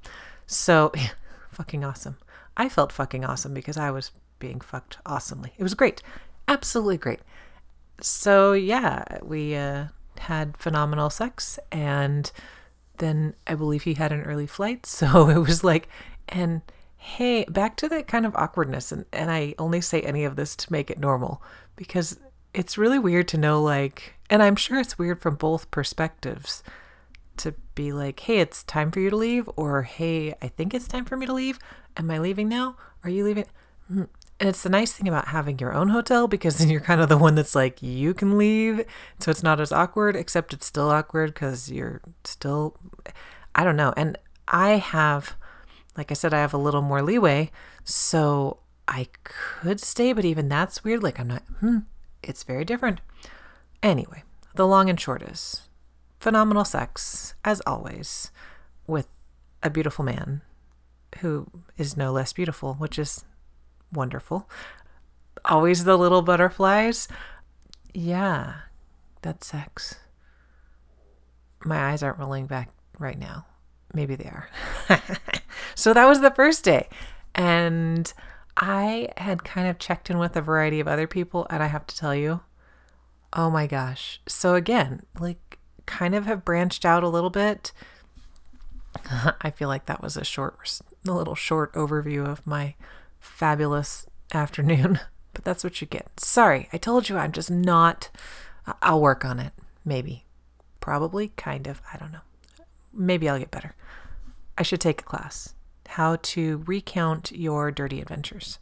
So, 0.46 0.92
fucking 1.50 1.84
awesome. 1.84 2.16
I 2.56 2.68
felt 2.68 2.90
fucking 2.90 3.24
awesome 3.24 3.54
because 3.54 3.76
I 3.76 3.92
was 3.92 4.10
being 4.40 4.60
fucked 4.60 4.98
awesomely. 5.06 5.52
It 5.56 5.62
was 5.62 5.74
great. 5.74 6.02
Absolutely 6.48 6.98
great 6.98 7.20
so 8.00 8.52
yeah, 8.52 9.04
we 9.22 9.54
uh, 9.54 9.86
had 10.18 10.56
phenomenal 10.56 11.10
sex, 11.10 11.58
and 11.70 12.30
then 12.98 13.34
I 13.46 13.54
believe 13.54 13.82
he 13.82 13.94
had 13.94 14.12
an 14.12 14.22
early 14.22 14.46
flight. 14.46 14.86
So 14.94 15.28
it 15.28 15.38
was 15.38 15.64
like, 15.64 15.88
and 16.28 16.62
hey, 16.96 17.44
back 17.44 17.76
to 17.76 17.88
that 17.90 18.06
kind 18.06 18.24
of 18.24 18.34
awkwardness. 18.34 18.90
And, 18.90 19.04
and 19.12 19.30
I 19.30 19.54
only 19.58 19.80
say 19.82 20.00
any 20.00 20.24
of 20.24 20.36
this 20.36 20.56
to 20.56 20.72
make 20.72 20.90
it 20.90 20.98
normal 20.98 21.42
because 21.76 22.18
it's 22.54 22.78
really 22.78 22.98
weird 22.98 23.28
to 23.28 23.38
know, 23.38 23.62
like, 23.62 24.14
and 24.30 24.42
I'm 24.42 24.56
sure 24.56 24.80
it's 24.80 24.98
weird 24.98 25.20
from 25.20 25.34
both 25.34 25.70
perspectives 25.70 26.62
to 27.36 27.54
be 27.74 27.92
like, 27.92 28.20
hey, 28.20 28.38
it's 28.40 28.62
time 28.62 28.90
for 28.90 29.00
you 29.00 29.10
to 29.10 29.16
leave, 29.16 29.50
or 29.56 29.82
hey, 29.82 30.34
I 30.40 30.48
think 30.48 30.72
it's 30.72 30.88
time 30.88 31.04
for 31.04 31.16
me 31.16 31.26
to 31.26 31.32
leave. 31.32 31.58
Am 31.96 32.10
I 32.10 32.18
leaving 32.18 32.48
now? 32.48 32.76
Are 33.02 33.10
you 33.10 33.24
leaving? 33.24 33.46
And 34.40 34.48
it's 34.48 34.62
the 34.62 34.68
nice 34.68 34.92
thing 34.92 35.06
about 35.06 35.28
having 35.28 35.58
your 35.58 35.72
own 35.72 35.90
hotel 35.90 36.26
because 36.26 36.58
then 36.58 36.68
you're 36.70 36.80
kind 36.80 37.00
of 37.00 37.08
the 37.08 37.18
one 37.18 37.34
that's 37.34 37.54
like, 37.54 37.82
you 37.82 38.14
can 38.14 38.36
leave. 38.36 38.84
So 39.20 39.30
it's 39.30 39.42
not 39.42 39.60
as 39.60 39.72
awkward, 39.72 40.16
except 40.16 40.52
it's 40.52 40.66
still 40.66 40.90
awkward 40.90 41.34
because 41.34 41.70
you're 41.70 42.00
still, 42.24 42.76
I 43.54 43.64
don't 43.64 43.76
know. 43.76 43.94
And 43.96 44.18
I 44.48 44.70
have, 44.72 45.36
like 45.96 46.10
I 46.10 46.14
said, 46.14 46.34
I 46.34 46.40
have 46.40 46.54
a 46.54 46.58
little 46.58 46.82
more 46.82 47.02
leeway. 47.02 47.50
So 47.84 48.58
I 48.88 49.08
could 49.22 49.80
stay, 49.80 50.12
but 50.12 50.24
even 50.24 50.48
that's 50.48 50.84
weird. 50.84 51.02
Like, 51.02 51.20
I'm 51.20 51.28
not, 51.28 51.42
hmm, 51.60 51.78
it's 52.22 52.42
very 52.42 52.64
different. 52.64 53.00
Anyway, 53.82 54.22
the 54.54 54.66
long 54.66 54.88
and 54.88 54.98
short 54.98 55.22
is 55.22 55.68
phenomenal 56.18 56.64
sex, 56.64 57.34
as 57.44 57.60
always, 57.66 58.30
with 58.86 59.08
a 59.62 59.70
beautiful 59.70 60.04
man 60.04 60.42
who 61.20 61.46
is 61.76 61.96
no 61.96 62.12
less 62.12 62.32
beautiful, 62.32 62.74
which 62.74 62.98
is 62.98 63.24
wonderful. 63.94 64.48
Always 65.44 65.84
the 65.84 65.96
little 65.96 66.22
butterflies. 66.22 67.08
Yeah, 67.92 68.54
that's 69.22 69.46
sex. 69.46 69.96
My 71.64 71.90
eyes 71.90 72.02
aren't 72.02 72.18
rolling 72.18 72.46
back 72.46 72.70
right 72.98 73.18
now. 73.18 73.46
Maybe 73.92 74.16
they 74.16 74.24
are. 74.24 74.48
so 75.74 75.94
that 75.94 76.06
was 76.06 76.20
the 76.20 76.30
first 76.30 76.64
day. 76.64 76.88
And 77.34 78.12
I 78.56 79.08
had 79.16 79.44
kind 79.44 79.68
of 79.68 79.78
checked 79.78 80.10
in 80.10 80.18
with 80.18 80.36
a 80.36 80.42
variety 80.42 80.80
of 80.80 80.88
other 80.88 81.06
people, 81.06 81.46
and 81.50 81.62
I 81.62 81.66
have 81.66 81.86
to 81.86 81.96
tell 81.96 82.14
you, 82.14 82.40
oh 83.32 83.50
my 83.50 83.66
gosh. 83.66 84.20
So, 84.26 84.54
again, 84.54 85.04
like, 85.18 85.58
kind 85.86 86.14
of 86.14 86.26
have 86.26 86.44
branched 86.44 86.84
out 86.84 87.02
a 87.02 87.08
little 87.08 87.30
bit. 87.30 87.72
I 89.40 89.50
feel 89.50 89.68
like 89.68 89.86
that 89.86 90.02
was 90.02 90.16
a 90.16 90.24
short, 90.24 90.80
a 91.06 91.12
little 91.12 91.34
short 91.34 91.72
overview 91.74 92.26
of 92.26 92.46
my 92.46 92.74
fabulous 93.24 94.06
afternoon, 94.32 95.00
but 95.34 95.44
that's 95.44 95.64
what 95.64 95.80
you 95.80 95.86
get. 95.86 96.20
Sorry, 96.20 96.68
I 96.72 96.78
told 96.78 97.08
you 97.08 97.16
I'm 97.16 97.32
just 97.32 97.50
not. 97.50 98.10
I'll 98.82 99.00
work 99.00 99.24
on 99.24 99.40
it. 99.40 99.52
Maybe. 99.84 100.24
Probably. 100.80 101.28
Kind 101.36 101.66
of. 101.66 101.82
I 101.92 101.98
don't 101.98 102.12
know. 102.12 102.20
Maybe 102.92 103.28
I'll 103.28 103.38
get 103.38 103.50
better. 103.50 103.74
I 104.56 104.62
should 104.62 104.80
take 104.80 105.00
a 105.00 105.04
class 105.04 105.54
how 105.88 106.16
to 106.22 106.62
recount 106.66 107.30
your 107.32 107.70
dirty 107.70 108.00
adventures. 108.00 108.58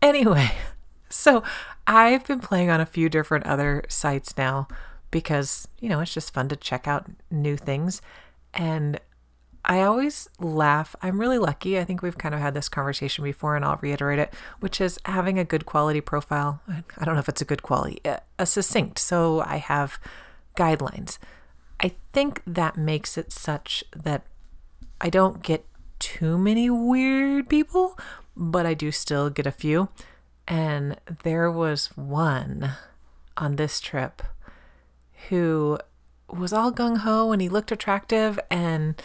Anyway, 0.00 0.50
so 1.08 1.42
I've 1.86 2.24
been 2.26 2.40
playing 2.40 2.70
on 2.70 2.80
a 2.80 2.86
few 2.86 3.08
different 3.08 3.46
other 3.46 3.84
sites 3.88 4.36
now 4.36 4.68
because, 5.10 5.68
you 5.80 5.88
know, 5.88 6.00
it's 6.00 6.14
just 6.14 6.32
fun 6.32 6.48
to 6.48 6.56
check 6.56 6.88
out 6.88 7.06
new 7.30 7.56
things. 7.56 8.00
And 8.54 9.00
I 9.64 9.82
always 9.82 10.28
laugh. 10.40 10.96
I'm 11.02 11.20
really 11.20 11.38
lucky. 11.38 11.78
I 11.78 11.84
think 11.84 12.02
we've 12.02 12.18
kind 12.18 12.34
of 12.34 12.40
had 12.40 12.54
this 12.54 12.68
conversation 12.68 13.22
before, 13.22 13.54
and 13.54 13.64
I'll 13.64 13.78
reiterate 13.80 14.18
it, 14.18 14.34
which 14.60 14.80
is 14.80 14.98
having 15.04 15.38
a 15.38 15.44
good 15.44 15.66
quality 15.66 16.00
profile. 16.00 16.60
I 16.68 17.04
don't 17.04 17.14
know 17.14 17.20
if 17.20 17.28
it's 17.28 17.42
a 17.42 17.46
good 17.46 17.62
quality, 17.62 18.00
uh, 18.04 18.18
a 18.38 18.46
succinct. 18.46 18.98
So 18.98 19.40
I 19.40 19.58
have 19.58 20.00
guidelines. 20.56 21.18
I 21.80 21.92
think 22.12 22.42
that 22.46 22.76
makes 22.76 23.16
it 23.16 23.32
such 23.32 23.84
that 23.94 24.24
I 25.00 25.10
don't 25.10 25.42
get 25.42 25.64
too 25.98 26.38
many 26.38 26.68
weird 26.68 27.48
people, 27.48 27.98
but 28.36 28.66
I 28.66 28.74
do 28.74 28.90
still 28.90 29.30
get 29.30 29.46
a 29.46 29.52
few. 29.52 29.88
And 30.48 30.96
there 31.22 31.50
was 31.50 31.96
one 31.96 32.72
on 33.36 33.56
this 33.56 33.80
trip 33.80 34.22
who 35.28 35.78
was 36.28 36.52
all 36.52 36.72
gung 36.72 36.98
ho 36.98 37.30
and 37.30 37.40
he 37.40 37.48
looked 37.48 37.70
attractive 37.70 38.38
and, 38.50 39.00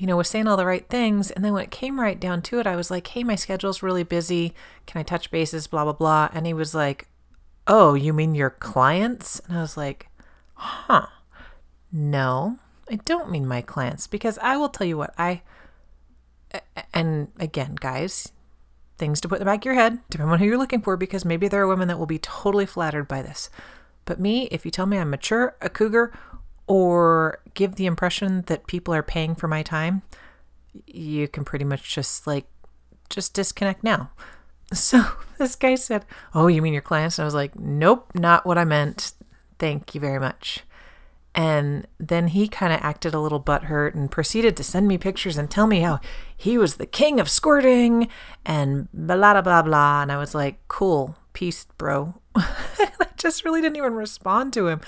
you 0.00 0.06
know, 0.06 0.16
was 0.16 0.28
saying 0.28 0.48
all 0.48 0.56
the 0.56 0.64
right 0.64 0.88
things. 0.88 1.30
And 1.30 1.44
then 1.44 1.52
when 1.52 1.62
it 1.62 1.70
came 1.70 2.00
right 2.00 2.18
down 2.18 2.40
to 2.42 2.58
it, 2.58 2.66
I 2.66 2.74
was 2.74 2.90
like, 2.90 3.06
hey, 3.08 3.22
my 3.22 3.34
schedule's 3.34 3.82
really 3.82 4.02
busy. 4.02 4.54
Can 4.86 4.98
I 4.98 5.02
touch 5.02 5.30
bases? 5.30 5.66
Blah, 5.66 5.84
blah, 5.84 5.92
blah. 5.92 6.30
And 6.32 6.46
he 6.46 6.54
was 6.54 6.74
like, 6.74 7.08
oh, 7.66 7.92
you 7.92 8.14
mean 8.14 8.34
your 8.34 8.48
clients? 8.48 9.40
And 9.40 9.58
I 9.58 9.60
was 9.60 9.76
like, 9.76 10.08
huh. 10.54 11.08
No, 11.92 12.58
I 12.90 12.96
don't 12.96 13.30
mean 13.30 13.46
my 13.46 13.60
clients 13.60 14.06
because 14.06 14.38
I 14.38 14.56
will 14.56 14.70
tell 14.70 14.86
you 14.86 14.96
what, 14.96 15.12
I 15.18 15.42
and 16.94 17.28
again, 17.38 17.74
guys, 17.74 18.32
things 18.96 19.20
to 19.20 19.28
put 19.28 19.36
in 19.36 19.40
the 19.40 19.44
back 19.44 19.60
of 19.60 19.64
your 19.66 19.74
head, 19.74 19.98
depending 20.08 20.32
on 20.32 20.38
who 20.38 20.46
you're 20.46 20.56
looking 20.56 20.80
for, 20.80 20.96
because 20.96 21.26
maybe 21.26 21.46
there 21.46 21.60
are 21.60 21.68
women 21.68 21.88
that 21.88 21.98
will 21.98 22.06
be 22.06 22.18
totally 22.18 22.66
flattered 22.66 23.06
by 23.06 23.20
this. 23.20 23.50
But 24.06 24.18
me, 24.18 24.44
if 24.50 24.64
you 24.64 24.70
tell 24.70 24.86
me 24.86 24.96
I'm 24.96 25.10
mature, 25.10 25.56
a 25.60 25.68
cougar, 25.68 26.12
or 26.70 27.40
give 27.54 27.74
the 27.74 27.86
impression 27.86 28.42
that 28.42 28.68
people 28.68 28.94
are 28.94 29.02
paying 29.02 29.34
for 29.34 29.48
my 29.48 29.60
time, 29.60 30.02
you 30.86 31.26
can 31.26 31.44
pretty 31.44 31.64
much 31.64 31.92
just 31.92 32.28
like 32.28 32.46
just 33.10 33.34
disconnect 33.34 33.82
now. 33.82 34.10
So 34.72 35.02
this 35.36 35.56
guy 35.56 35.74
said, 35.74 36.04
Oh, 36.32 36.46
you 36.46 36.62
mean 36.62 36.72
your 36.72 36.80
clients? 36.80 37.18
And 37.18 37.24
I 37.24 37.26
was 37.26 37.34
like, 37.34 37.58
Nope, 37.58 38.12
not 38.14 38.46
what 38.46 38.56
I 38.56 38.62
meant. 38.62 39.14
Thank 39.58 39.96
you 39.96 40.00
very 40.00 40.20
much. 40.20 40.60
And 41.34 41.88
then 41.98 42.28
he 42.28 42.46
kind 42.46 42.72
of 42.72 42.78
acted 42.80 43.12
a 43.12 43.18
little 43.18 43.42
butthurt 43.42 43.94
and 43.96 44.08
proceeded 44.08 44.56
to 44.56 44.62
send 44.62 44.86
me 44.86 44.96
pictures 44.96 45.36
and 45.36 45.50
tell 45.50 45.66
me 45.66 45.80
how 45.80 45.98
he 46.36 46.56
was 46.56 46.76
the 46.76 46.86
king 46.86 47.18
of 47.18 47.28
squirting 47.28 48.06
and 48.46 48.88
blah, 48.94 49.16
blah, 49.16 49.42
blah, 49.42 49.62
blah. 49.62 50.02
And 50.02 50.12
I 50.12 50.18
was 50.18 50.36
like, 50.36 50.60
cool, 50.68 51.16
peace, 51.32 51.66
bro. 51.76 52.14
I 52.36 53.08
just 53.16 53.44
really 53.44 53.60
didn't 53.60 53.76
even 53.76 53.94
respond 53.94 54.52
to 54.52 54.68
him. 54.68 54.80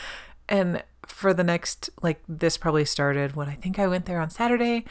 And 0.49 0.85
for 1.13 1.35
the 1.35 1.45
next, 1.45 1.91
like, 2.03 2.23
this 2.29 2.57
probably 2.57 2.85
started 2.85 3.37
when 3.37 3.49
I 3.49 3.55
think 3.55 3.79
I 3.79 3.87
went 3.87 4.07
there 4.07 4.21
on 4.21 4.31
Saturday. 4.31 4.85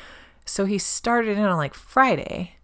So 0.46 0.66
he 0.66 0.78
started 0.78 1.38
in 1.38 1.44
on 1.44 1.58
like 1.58 1.74
Friday. 1.74 2.56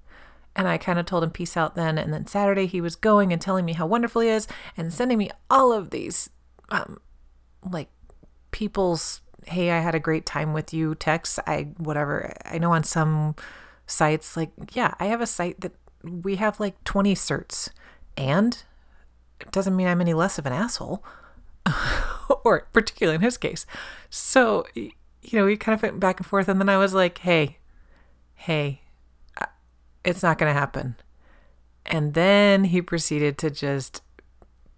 And 0.55 0.67
I 0.67 0.77
kind 0.77 0.97
of 0.97 1.05
told 1.05 1.23
him 1.23 1.31
peace 1.31 1.55
out 1.55 1.75
then. 1.75 1.97
And 1.97 2.13
then 2.13 2.25
Saturday 2.27 2.65
he 2.65 2.81
was 2.81 2.95
going 2.95 3.31
and 3.31 3.41
telling 3.41 3.65
me 3.65 3.73
how 3.73 3.85
wonderful 3.85 4.21
he 4.21 4.29
is 4.29 4.47
and 4.75 4.93
sending 4.93 5.17
me 5.17 5.29
all 5.49 5.71
of 5.73 5.89
these, 5.89 6.29
um, 6.69 6.99
like, 7.69 7.89
people's 8.51 9.21
hey 9.45 9.71
i 9.71 9.79
had 9.79 9.95
a 9.95 9.99
great 9.99 10.25
time 10.25 10.53
with 10.53 10.73
you 10.73 10.95
texts 10.95 11.39
i 11.47 11.67
whatever 11.77 12.33
i 12.45 12.57
know 12.57 12.73
on 12.73 12.83
some 12.83 13.35
sites 13.85 14.35
like 14.35 14.51
yeah 14.73 14.93
i 14.99 15.05
have 15.05 15.21
a 15.21 15.27
site 15.27 15.59
that 15.61 15.73
we 16.03 16.35
have 16.35 16.59
like 16.59 16.81
20 16.83 17.15
certs 17.15 17.69
and 18.15 18.63
it 19.39 19.51
doesn't 19.51 19.75
mean 19.75 19.87
i'm 19.87 20.01
any 20.01 20.13
less 20.13 20.37
of 20.37 20.45
an 20.45 20.53
asshole 20.53 21.03
or 22.43 22.67
particularly 22.74 23.15
in 23.15 23.21
his 23.21 23.38
case. 23.38 23.65
So 24.09 24.65
you 24.75 24.91
know 25.33 25.45
we 25.45 25.57
kind 25.57 25.75
of 25.75 25.81
went 25.81 26.00
back 26.00 26.19
and 26.19 26.25
forth 26.25 26.47
and 26.47 26.57
then 26.57 26.69
i 26.69 26.77
was 26.77 26.93
like 26.93 27.17
hey 27.17 27.57
hey 28.36 28.81
it's 30.07 30.24
not 30.24 30.38
going 30.38 30.53
to 30.53 30.57
happen. 30.57 30.95
And 31.86 32.13
then 32.13 32.65
he 32.65 32.81
proceeded 32.81 33.38
to 33.39 33.50
just 33.50 34.01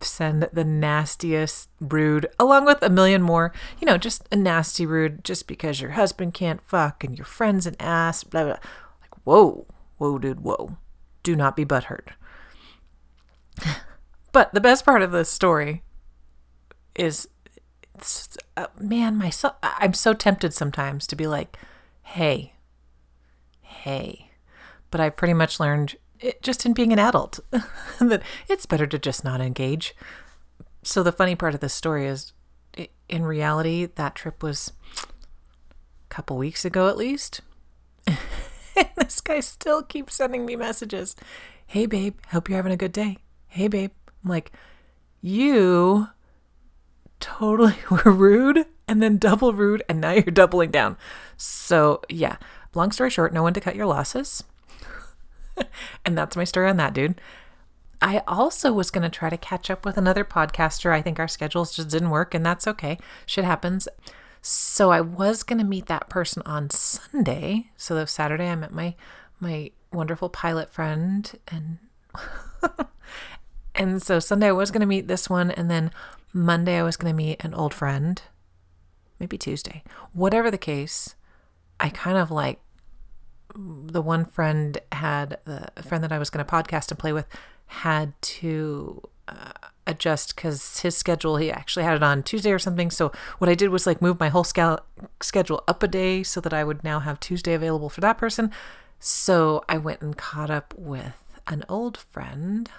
send 0.01 0.47
the 0.53 0.63
nastiest 0.63 1.69
rude 1.79 2.25
along 2.39 2.63
with 2.63 2.81
a 2.81 2.89
million 2.89 3.21
more 3.21 3.51
you 3.81 3.85
know 3.85 3.97
just 3.97 4.25
a 4.31 4.35
nasty 4.35 4.85
rude 4.85 5.25
just 5.25 5.45
because 5.45 5.81
your 5.81 5.91
husband 5.91 6.33
can't 6.33 6.61
fuck 6.65 7.03
and 7.03 7.17
your 7.17 7.25
friend's 7.25 7.65
an 7.65 7.75
ass 7.81 8.23
blah 8.23 8.45
blah 8.45 8.51
like 8.53 9.13
whoa 9.25 9.67
whoa 9.97 10.17
dude 10.17 10.39
whoa. 10.39 10.77
Do 11.21 11.35
not 11.35 11.55
be 11.55 11.65
butthurt. 11.65 12.09
But 14.31 14.53
the 14.53 14.61
best 14.61 14.85
part 14.85 15.01
of 15.01 15.11
this 15.11 15.29
story 15.29 15.81
is 16.99 17.27
uh, 18.55 18.67
man 18.79 19.17
my 19.17 19.29
so, 19.29 19.53
i'm 19.63 19.93
so 19.93 20.13
tempted 20.13 20.53
sometimes 20.53 21.05
to 21.07 21.15
be 21.15 21.27
like 21.27 21.57
hey 22.01 22.53
hey 23.61 24.31
but 24.91 25.01
i 25.01 25.09
pretty 25.09 25.33
much 25.33 25.59
learned 25.59 25.95
it, 26.19 26.41
just 26.41 26.65
in 26.65 26.73
being 26.73 26.93
an 26.93 26.99
adult 26.99 27.39
that 27.99 28.21
it's 28.47 28.65
better 28.65 28.87
to 28.87 28.99
just 28.99 29.23
not 29.23 29.41
engage. 29.41 29.95
So 30.83 31.03
the 31.03 31.11
funny 31.11 31.35
part 31.35 31.53
of 31.53 31.59
this 31.59 31.73
story 31.73 32.05
is 32.05 32.33
in 33.07 33.23
reality 33.23 33.85
that 33.85 34.15
trip 34.15 34.43
was 34.43 34.73
a 35.03 36.13
couple 36.13 36.37
weeks 36.37 36.65
ago 36.65 36.87
at 36.87 36.97
least. 36.97 37.41
and 38.07 38.89
this 38.97 39.21
guy 39.21 39.39
still 39.39 39.83
keeps 39.83 40.15
sending 40.15 40.45
me 40.45 40.55
messages. 40.55 41.15
Hey 41.67 41.85
babe, 41.85 42.17
hope 42.29 42.49
you're 42.49 42.57
having 42.57 42.71
a 42.71 42.77
good 42.77 42.93
day. 42.93 43.17
Hey 43.47 43.67
babe. 43.67 43.91
I'm 44.23 44.29
like, 44.29 44.51
you 45.21 46.09
totally 47.19 47.75
were 47.89 48.11
rude 48.11 48.65
and 48.87 49.01
then 49.01 49.17
double 49.17 49.53
rude 49.53 49.83
and 49.89 50.01
now 50.01 50.11
you're 50.11 50.23
doubling 50.23 50.71
down. 50.71 50.97
So, 51.37 52.01
yeah, 52.09 52.37
long 52.73 52.91
story 52.91 53.09
short, 53.09 53.33
no 53.33 53.43
one 53.43 53.53
to 53.53 53.61
cut 53.61 53.75
your 53.75 53.85
losses. 53.85 54.43
and 56.05 56.17
that's 56.17 56.35
my 56.35 56.43
story 56.43 56.69
on 56.69 56.77
that, 56.77 56.93
dude. 56.93 57.19
I 58.01 58.21
also 58.27 58.71
was 58.71 58.91
going 58.91 59.03
to 59.03 59.09
try 59.09 59.29
to 59.29 59.37
catch 59.37 59.69
up 59.69 59.85
with 59.85 59.97
another 59.97 60.23
podcaster. 60.23 60.91
I 60.91 61.01
think 61.01 61.19
our 61.19 61.27
schedules 61.27 61.75
just 61.75 61.89
didn't 61.89 62.11
work, 62.11 62.33
and 62.33 62.45
that's 62.45 62.65
okay. 62.65 62.97
Shit 63.25 63.43
happens. 63.43 63.89
So 64.41 64.91
I 64.91 65.01
was 65.01 65.43
going 65.43 65.59
to 65.59 65.65
meet 65.65 65.87
that 65.87 66.09
person 66.09 66.41
on 66.45 66.69
Sunday. 66.69 67.71
So 67.75 67.95
that 67.95 68.09
Saturday 68.09 68.47
I 68.47 68.55
met 68.55 68.71
my 68.73 68.95
my 69.41 69.71
wonderful 69.91 70.29
pilot 70.29 70.69
friend 70.69 71.31
and 71.47 71.77
and 73.75 74.01
so 74.01 74.19
Sunday 74.19 74.47
I 74.47 74.51
was 74.51 74.69
going 74.69 74.81
to 74.81 74.85
meet 74.85 75.07
this 75.07 75.29
one 75.29 75.49
and 75.51 75.71
then 75.71 75.91
Monday 76.33 76.77
I 76.77 76.83
was 76.83 76.97
going 76.97 77.11
to 77.11 77.17
meet 77.17 77.43
an 77.43 77.53
old 77.53 77.73
friend. 77.73 78.21
Maybe 79.19 79.37
Tuesday. 79.37 79.83
Whatever 80.13 80.49
the 80.49 80.57
case, 80.57 81.15
I 81.79 81.89
kind 81.89 82.17
of 82.17 82.31
like 82.31 82.59
the 83.55 84.01
one 84.01 84.25
friend 84.25 84.77
had 84.91 85.39
the 85.45 85.69
friend 85.81 86.03
that 86.03 86.11
I 86.11 86.19
was 86.19 86.29
going 86.29 86.45
to 86.45 86.51
podcast 86.51 86.89
and 86.91 86.99
play 86.99 87.11
with 87.11 87.25
had 87.65 88.13
to 88.21 89.01
uh, 89.27 89.51
adjust 89.87 90.35
because 90.35 90.79
his 90.79 90.95
schedule 90.95 91.37
he 91.37 91.51
actually 91.51 91.83
had 91.83 91.95
it 91.95 92.03
on 92.03 92.23
Tuesday 92.23 92.51
or 92.51 92.59
something. 92.59 92.91
So 92.91 93.11
what 93.39 93.49
I 93.49 93.55
did 93.55 93.69
was 93.69 93.87
like 93.87 94.01
move 94.01 94.19
my 94.19 94.29
whole 94.29 94.43
scal- 94.43 94.81
schedule 95.21 95.63
up 95.67 95.83
a 95.83 95.87
day 95.87 96.23
so 96.23 96.39
that 96.41 96.53
I 96.53 96.63
would 96.63 96.83
now 96.83 96.99
have 96.99 97.19
Tuesday 97.19 97.53
available 97.53 97.89
for 97.89 98.01
that 98.01 98.17
person. 98.17 98.51
So 98.99 99.63
I 99.67 99.77
went 99.77 100.01
and 100.01 100.15
caught 100.15 100.49
up 100.49 100.73
with 100.77 101.15
an 101.47 101.63
old 101.67 101.97
friend 101.97 102.69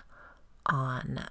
on 0.66 1.26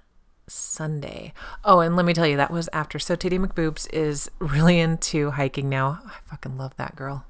Sunday. 0.50 1.32
Oh, 1.64 1.80
and 1.80 1.96
let 1.96 2.04
me 2.04 2.12
tell 2.12 2.26
you, 2.26 2.36
that 2.36 2.50
was 2.50 2.68
after. 2.72 2.98
So 2.98 3.16
Titty 3.16 3.38
McBoobs 3.38 3.92
is 3.92 4.30
really 4.38 4.78
into 4.78 5.30
hiking 5.30 5.68
now. 5.68 6.00
I 6.04 6.18
fucking 6.28 6.58
love 6.58 6.76
that 6.76 6.96
girl. 6.96 7.24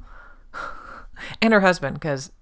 and 1.43 1.53
her 1.53 1.61
husband, 1.61 1.95
because 1.95 2.33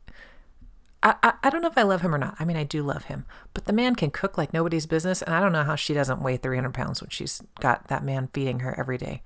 I, 1.02 1.14
I, 1.22 1.32
I 1.44 1.50
don't 1.50 1.62
know 1.62 1.68
if 1.68 1.78
I 1.78 1.82
love 1.82 2.00
him 2.00 2.14
or 2.14 2.18
not. 2.18 2.36
I 2.38 2.44
mean, 2.44 2.56
I 2.56 2.64
do 2.64 2.82
love 2.82 3.04
him, 3.04 3.24
but 3.54 3.66
the 3.66 3.72
man 3.72 3.94
can 3.94 4.10
cook 4.10 4.36
like 4.36 4.52
nobody's 4.52 4.86
business. 4.86 5.22
And 5.22 5.34
I 5.34 5.40
don't 5.40 5.52
know 5.52 5.64
how 5.64 5.76
she 5.76 5.94
doesn't 5.94 6.22
weigh 6.22 6.36
300 6.36 6.74
pounds 6.74 7.00
when 7.00 7.10
she's 7.10 7.42
got 7.60 7.88
that 7.88 8.04
man 8.04 8.28
feeding 8.32 8.60
her 8.60 8.78
every 8.78 8.98
day, 8.98 9.22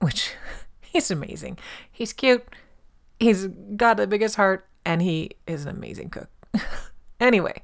which 0.00 0.32
he's 0.80 1.10
amazing. 1.10 1.58
He's 1.90 2.12
cute. 2.12 2.46
He's 3.18 3.46
got 3.76 3.96
the 3.96 4.06
biggest 4.06 4.36
heart 4.36 4.66
and 4.84 5.00
he 5.00 5.30
is 5.46 5.64
an 5.64 5.76
amazing 5.76 6.10
cook. 6.10 6.28
anyway, 7.20 7.62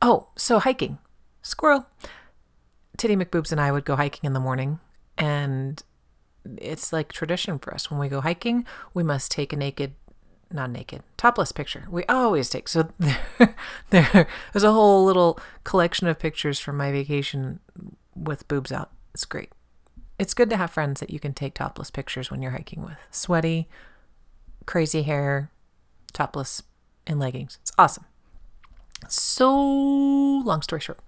oh, 0.00 0.28
so 0.36 0.58
hiking, 0.58 0.98
squirrel. 1.42 1.86
Titty 2.96 3.16
McBoobs 3.16 3.52
and 3.52 3.60
I 3.60 3.72
would 3.72 3.84
go 3.84 3.96
hiking 3.96 4.26
in 4.26 4.32
the 4.32 4.40
morning, 4.40 4.80
and 5.18 5.82
it's 6.56 6.92
like 6.92 7.12
tradition 7.12 7.58
for 7.58 7.74
us. 7.74 7.90
When 7.90 7.98
we 8.00 8.08
go 8.08 8.20
hiking, 8.20 8.66
we 8.92 9.02
must 9.02 9.30
take 9.30 9.52
a 9.52 9.56
naked, 9.56 9.94
not 10.52 10.70
naked, 10.70 11.02
topless 11.16 11.52
picture. 11.52 11.86
We 11.90 12.04
always 12.04 12.48
take. 12.50 12.68
So 12.68 12.90
there, 12.98 13.18
there, 13.90 14.28
there's 14.52 14.64
a 14.64 14.72
whole 14.72 15.04
little 15.04 15.38
collection 15.64 16.06
of 16.06 16.18
pictures 16.18 16.58
from 16.60 16.76
my 16.76 16.92
vacation 16.92 17.60
with 18.14 18.46
boobs 18.48 18.72
out. 18.72 18.90
It's 19.12 19.24
great. 19.24 19.50
It's 20.18 20.34
good 20.34 20.50
to 20.50 20.56
have 20.56 20.70
friends 20.70 21.00
that 21.00 21.10
you 21.10 21.18
can 21.18 21.34
take 21.34 21.54
topless 21.54 21.90
pictures 21.90 22.30
when 22.30 22.40
you're 22.40 22.52
hiking 22.52 22.82
with. 22.82 22.96
Sweaty, 23.10 23.68
crazy 24.66 25.02
hair, 25.02 25.50
topless, 26.12 26.62
in 27.06 27.18
leggings. 27.18 27.58
It's 27.62 27.72
awesome. 27.78 28.04
So, 29.08 29.52
long 29.52 30.62
story 30.62 30.80
short, 30.80 31.00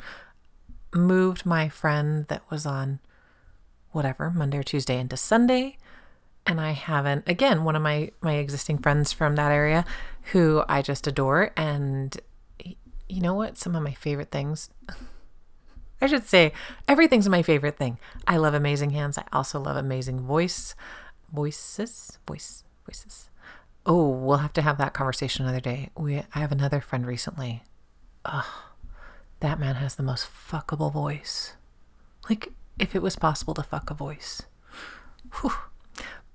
moved 0.97 1.47
my 1.47 1.69
friend 1.69 2.27
that 2.29 2.43
was 2.51 2.67
on 2.67 3.01
whatever, 3.93 4.31
Monday 4.31 4.59
or 4.59 4.63
Tuesday 4.63 4.99
into 4.99 5.17
Sunday. 5.17 5.79
And 6.47 6.61
I 6.61 6.73
haven't, 6.73 7.29
again, 7.29 7.65
one 7.65 7.75
of 7.75 7.83
my, 7.83 8.11
my 8.21 8.35
existing 8.35 8.79
friends 8.79 9.13
from 9.13 9.35
that 9.37 9.51
area 9.51 9.85
who 10.33 10.63
I 10.69 10.83
just 10.83 11.07
adore. 11.07 11.53
And 11.57 12.17
you 13.09 13.21
know 13.21 13.35
what? 13.35 13.59
Some 13.59 13.75
of 13.75 13.83
my 13.83 13.95
favorite 13.95 14.31
things, 14.31 14.71
I 16.01 16.07
should 16.07 16.27
say, 16.27 16.53
everything's 16.87 17.29
my 17.29 17.43
favorite 17.43 17.79
thing. 17.79 17.99
I 18.27 18.37
love 18.37 18.55
amazing 18.55 18.91
hands. 18.91 19.19
I 19.19 19.25
also 19.33 19.59
love 19.59 19.77
amazing 19.77 20.21
voice, 20.21 20.75
voices, 21.33 22.19
voice, 22.29 22.65
voices. 22.85 23.31
Oh, 23.85 24.09
we'll 24.09 24.39
have 24.39 24.53
to 24.55 24.63
have 24.63 24.79
that 24.79 24.93
conversation 24.93 25.45
another 25.45 25.61
day. 25.61 25.91
We, 25.97 26.19
I 26.19 26.41
have 26.41 26.53
another 26.53 26.81
friend 26.81 27.07
recently. 27.07 27.63
Ugh 28.25 28.45
that 29.41 29.59
man 29.61 29.77
has 29.77 29.95
the 29.95 30.03
most 30.03 30.27
fuckable 30.27 30.93
voice. 30.93 31.55
Like, 32.29 32.53
if 32.79 32.95
it 32.95 33.03
was 33.03 33.17
possible 33.17 33.55
to 33.55 33.63
fuck 33.63 33.91
a 33.91 33.95
voice. 33.95 34.43
Whew. 35.41 35.53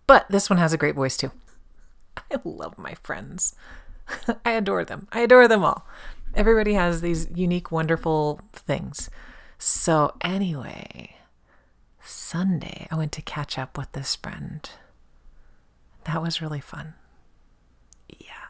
But 0.08 0.26
this 0.30 0.50
one 0.50 0.60
has 0.60 0.74
a 0.74 0.78
great 0.78 0.96
voice 0.96 1.18
too. 1.18 1.32
I 2.18 2.38
love 2.44 2.78
my 2.78 2.96
friends. 2.96 3.56
I 4.46 4.52
adore 4.52 4.86
them. 4.86 5.08
I 5.12 5.22
adore 5.22 5.48
them 5.48 5.64
all. 5.64 5.86
Everybody 6.34 6.74
has 6.74 7.02
these 7.02 7.28
unique, 7.36 7.72
wonderful 7.72 8.40
things. 8.54 9.10
So, 9.58 10.16
anyway, 10.22 11.16
Sunday, 12.04 12.88
I 12.90 12.96
went 12.96 13.12
to 13.14 13.22
catch 13.22 13.58
up 13.58 13.78
with 13.78 13.92
this 13.92 14.16
friend. 14.16 14.70
That 16.06 16.22
was 16.22 16.42
really 16.42 16.62
fun. 16.62 16.96
Yeah. 18.18 18.48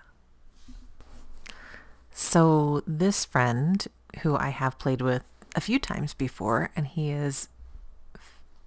So, 2.12 2.84
this 2.88 3.26
friend 3.26 3.86
who 4.20 4.36
I 4.36 4.50
have 4.50 4.80
played 4.80 5.02
with 5.02 5.24
a 5.56 5.62
few 5.62 5.80
times 5.80 6.14
before, 6.14 6.70
and 6.76 6.88
he 6.88 7.12
is 7.12 7.50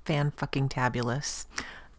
fan 0.05 0.33
fucking 0.37 0.69
tabulous. 0.69 1.47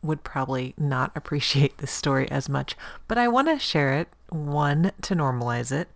Would 0.01 0.23
probably 0.23 0.73
not 0.77 1.11
appreciate 1.15 1.77
this 1.77 1.91
story 1.91 2.29
as 2.29 2.49
much, 2.49 2.75
but 3.07 3.17
I 3.17 3.27
want 3.27 3.47
to 3.47 3.59
share 3.59 3.93
it. 3.93 4.09
One, 4.29 4.91
to 5.03 5.15
normalize 5.15 5.71
it, 5.71 5.87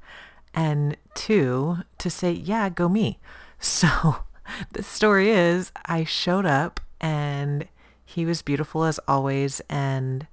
and 0.54 0.96
two, 1.14 1.80
to 1.98 2.10
say, 2.10 2.32
yeah, 2.32 2.70
go 2.70 2.90
me. 2.90 3.20
So 3.62 4.24
the 4.72 4.84
story 4.84 5.32
is 5.32 5.74
I 5.86 6.06
showed 6.06 6.46
up 6.46 6.80
and 7.02 7.68
he 8.06 8.26
was 8.26 8.42
beautiful 8.42 8.86
as 8.86 9.00
always 9.06 9.62
and 9.70 10.28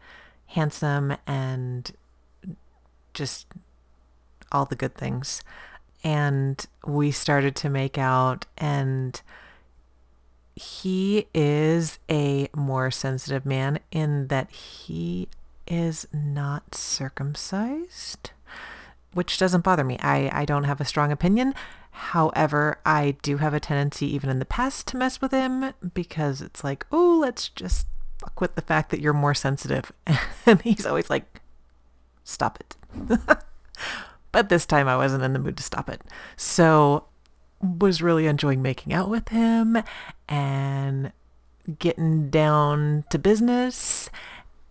handsome 0.47 1.17
and 1.27 1.91
just 3.15 3.47
all 4.53 4.65
the 4.65 4.77
good 4.77 4.95
things 4.95 5.43
and 6.07 6.67
we 6.87 7.11
started 7.11 7.57
to 7.57 7.69
make 7.69 7.99
out 7.99 8.47
and 8.57 9.23
he 10.55 11.27
is 11.35 11.99
a 12.09 12.49
more 12.55 12.93
sensitive 12.93 13.45
man 13.45 13.81
in 13.91 14.29
that 14.29 14.49
he 14.53 15.29
is 15.67 16.07
not 16.13 16.77
circumcised 16.77 18.31
which 19.15 19.39
doesn't 19.39 19.65
bother 19.65 19.83
me. 19.83 19.97
I, 20.03 20.31
I 20.31 20.45
don't 20.45 20.65
have 20.65 20.79
a 20.79 20.85
strong 20.85 21.11
opinion. 21.11 21.55
However 21.91 22.79
i 22.87 23.17
do 23.23 23.39
have 23.39 23.55
a 23.55 23.61
tendency 23.61 24.07
even 24.15 24.31
in 24.31 24.39
the 24.39 24.45
past 24.45 24.87
to 24.89 24.97
mess 24.97 25.21
with 25.21 25.33
him 25.33 25.73
because 25.95 26.41
it's 26.41 26.63
like 26.63 26.87
oh 26.93 27.19
let's 27.21 27.49
just 27.49 27.87
fuck 28.21 28.41
with 28.41 28.55
the 28.55 28.63
fact 28.63 28.91
that 28.91 29.01
you're 29.01 29.13
more 29.13 29.35
sensitive. 29.35 29.91
And 30.47 30.63
he's 30.63 30.87
always 30.87 31.11
like 31.11 31.41
stop 32.23 32.61
it 32.61 32.77
But 34.37 34.51
this 34.51 34.67
time 34.67 34.87
I 34.87 34.99
wasn't 34.99 35.23
in 35.23 35.33
the 35.33 35.39
mood 35.39 35.57
to 35.57 35.63
stop 35.63 35.89
it. 35.89 36.03
So 36.37 37.07
was 37.63 38.03
really 38.03 38.27
enjoying 38.27 38.61
making 38.61 38.93
out 38.93 39.09
with 39.09 39.31
him 39.31 39.79
and 40.29 41.11
getting 41.79 42.29
down 42.29 43.05
to 43.09 43.19
business 43.19 44.11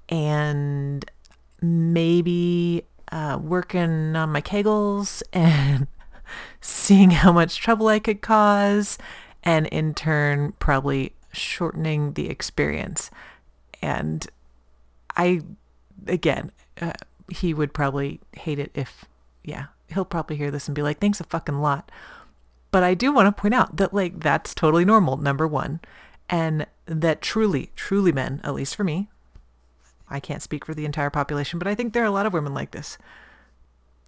and 0.08 1.04
maybe 1.63 2.86
uh, 3.12 3.39
working 3.41 4.15
on 4.15 4.32
my 4.32 4.39
kegels 4.39 5.23
and 5.34 5.88
seeing 6.62 7.10
how 7.10 7.32
much 7.32 7.58
trouble 7.58 7.88
I 7.88 7.97
could 7.97 8.21
cause 8.21 8.99
and 9.41 9.65
in 9.69 9.95
turn 9.95 10.51
probably 10.60 11.13
shortening 11.34 12.13
the 12.13 12.30
experience. 12.30 13.10
And 13.82 14.28
I, 15.17 15.41
again, 16.06 16.51
uh, 16.80 16.93
he 17.32 17.51
would 17.56 17.73
probably 17.73 18.19
hate 18.34 18.60
it 18.60 18.69
if 18.75 19.06
yeah, 19.45 19.67
he'll 19.88 20.05
probably 20.05 20.36
hear 20.36 20.51
this 20.51 20.67
and 20.67 20.75
be 20.75 20.81
like, 20.81 20.99
thanks 20.99 21.19
a 21.19 21.25
fucking 21.25 21.60
lot. 21.60 21.91
But 22.71 22.84
I 22.84 22.93
do 22.93 23.13
want 23.13 23.34
to 23.34 23.41
point 23.41 23.53
out 23.53 23.77
that, 23.77 23.93
like, 23.93 24.19
that's 24.19 24.53
totally 24.53 24.84
normal, 24.84 25.17
number 25.17 25.47
one. 25.47 25.79
And 26.29 26.65
that 26.86 27.21
truly, 27.21 27.71
truly 27.75 28.12
men, 28.12 28.41
at 28.43 28.53
least 28.53 28.75
for 28.75 28.84
me, 28.84 29.10
I 30.10 30.19
can't 30.19 30.41
speak 30.41 30.65
for 30.65 30.73
the 30.73 30.86
entire 30.86 31.10
population, 31.10 31.60
but 31.60 31.67
I 31.67 31.75
think 31.75 31.93
there 31.93 32.03
are 32.03 32.08
a 32.08 32.12
lot 32.12 32.25
of 32.25 32.34
women 32.34 32.53
like 32.53 32.71
this. 32.71 32.97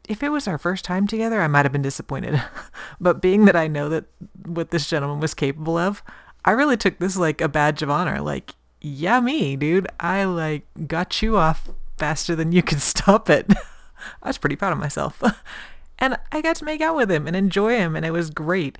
If 0.07 0.23
it 0.23 0.29
was 0.29 0.47
our 0.47 0.57
first 0.57 0.85
time 0.85 1.07
together, 1.07 1.41
I 1.41 1.47
might 1.47 1.65
have 1.65 1.71
been 1.71 1.81
disappointed. 1.81 2.41
but 2.99 3.21
being 3.21 3.45
that 3.45 3.55
I 3.55 3.67
know 3.67 3.89
that 3.89 4.05
what 4.45 4.71
this 4.71 4.89
gentleman 4.89 5.19
was 5.19 5.33
capable 5.33 5.77
of, 5.77 6.03
I 6.45 6.51
really 6.51 6.77
took 6.77 6.99
this 6.99 7.17
like 7.17 7.41
a 7.41 7.49
badge 7.49 7.81
of 7.81 7.89
honor. 7.89 8.21
Like, 8.21 8.53
yeah, 8.79 9.19
me, 9.19 9.55
dude. 9.55 9.87
I 9.99 10.23
like 10.23 10.65
got 10.87 11.21
you 11.21 11.37
off 11.37 11.69
faster 11.97 12.35
than 12.35 12.51
you 12.51 12.63
could 12.63 12.81
stop 12.81 13.29
it. 13.29 13.51
I 14.21 14.29
was 14.29 14.37
pretty 14.37 14.55
proud 14.55 14.73
of 14.73 14.79
myself. 14.79 15.21
and 15.99 16.17
I 16.31 16.41
got 16.41 16.55
to 16.57 16.65
make 16.65 16.81
out 16.81 16.95
with 16.95 17.11
him 17.11 17.27
and 17.27 17.35
enjoy 17.35 17.75
him 17.77 17.95
and 17.95 18.05
it 18.05 18.11
was 18.11 18.29
great. 18.29 18.77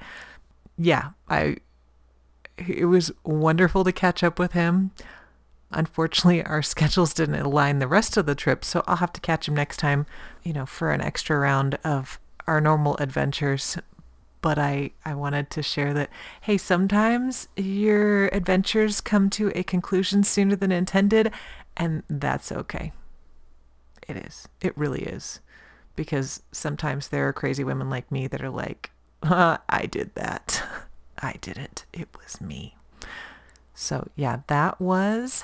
Yeah, 0.78 1.12
I 1.28 1.58
it 2.58 2.86
was 2.86 3.12
wonderful 3.24 3.84
to 3.84 3.92
catch 3.92 4.24
up 4.24 4.40
with 4.40 4.54
him. 4.54 4.92
Unfortunately, 5.72 6.44
our 6.44 6.62
schedules 6.64 7.14
didn't 7.14 7.36
align 7.36 7.80
the 7.80 7.88
rest 7.88 8.18
of 8.18 8.26
the 8.26 8.36
trip, 8.36 8.64
so 8.66 8.84
I'll 8.88 8.98
have 8.98 9.14
to 9.14 9.22
catch 9.22 9.48
him 9.48 9.56
next 9.56 9.78
time, 9.78 10.06
you 10.44 10.54
know, 10.54 10.66
for 10.66 10.92
an 10.92 11.02
extra 11.02 11.38
round 11.38 11.78
of 11.84 12.20
our 12.48 12.62
normal 12.62 12.96
adventures. 12.98 13.78
but 14.42 14.58
I, 14.58 14.92
I 15.04 15.14
wanted 15.14 15.50
to 15.52 15.64
share 15.64 15.94
that, 15.96 16.10
hey, 16.42 16.58
sometimes 16.58 17.48
your 17.58 18.28
adventures 18.28 19.02
come 19.02 19.30
to 19.32 19.52
a 19.56 19.64
conclusion 19.64 20.24
sooner 20.24 20.56
than 20.56 20.72
intended, 20.72 21.32
and 21.76 22.04
that's 22.08 22.52
okay. 22.52 22.94
It 24.08 24.18
is. 24.18 24.48
It 24.62 24.78
really 24.78 25.04
is. 25.04 25.40
Because 25.96 26.42
sometimes 26.52 27.08
there 27.08 27.28
are 27.28 27.34
crazy 27.34 27.64
women 27.64 27.90
like 27.90 28.12
me 28.12 28.28
that 28.28 28.42
are 28.42 28.50
like, 28.50 28.92
uh, 29.24 29.58
I 29.70 29.86
did 29.86 30.14
that. 30.16 30.64
I 31.20 31.36
did 31.42 31.58
it. 31.58 31.86
It 31.92 32.10
was 32.22 32.40
me. 32.40 32.76
So, 33.74 34.08
yeah, 34.16 34.42
that 34.48 34.80
was 34.80 35.44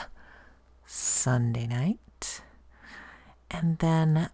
Sunday 0.86 1.67
night. 1.67 2.41
And 3.49 3.78
then, 3.80 4.30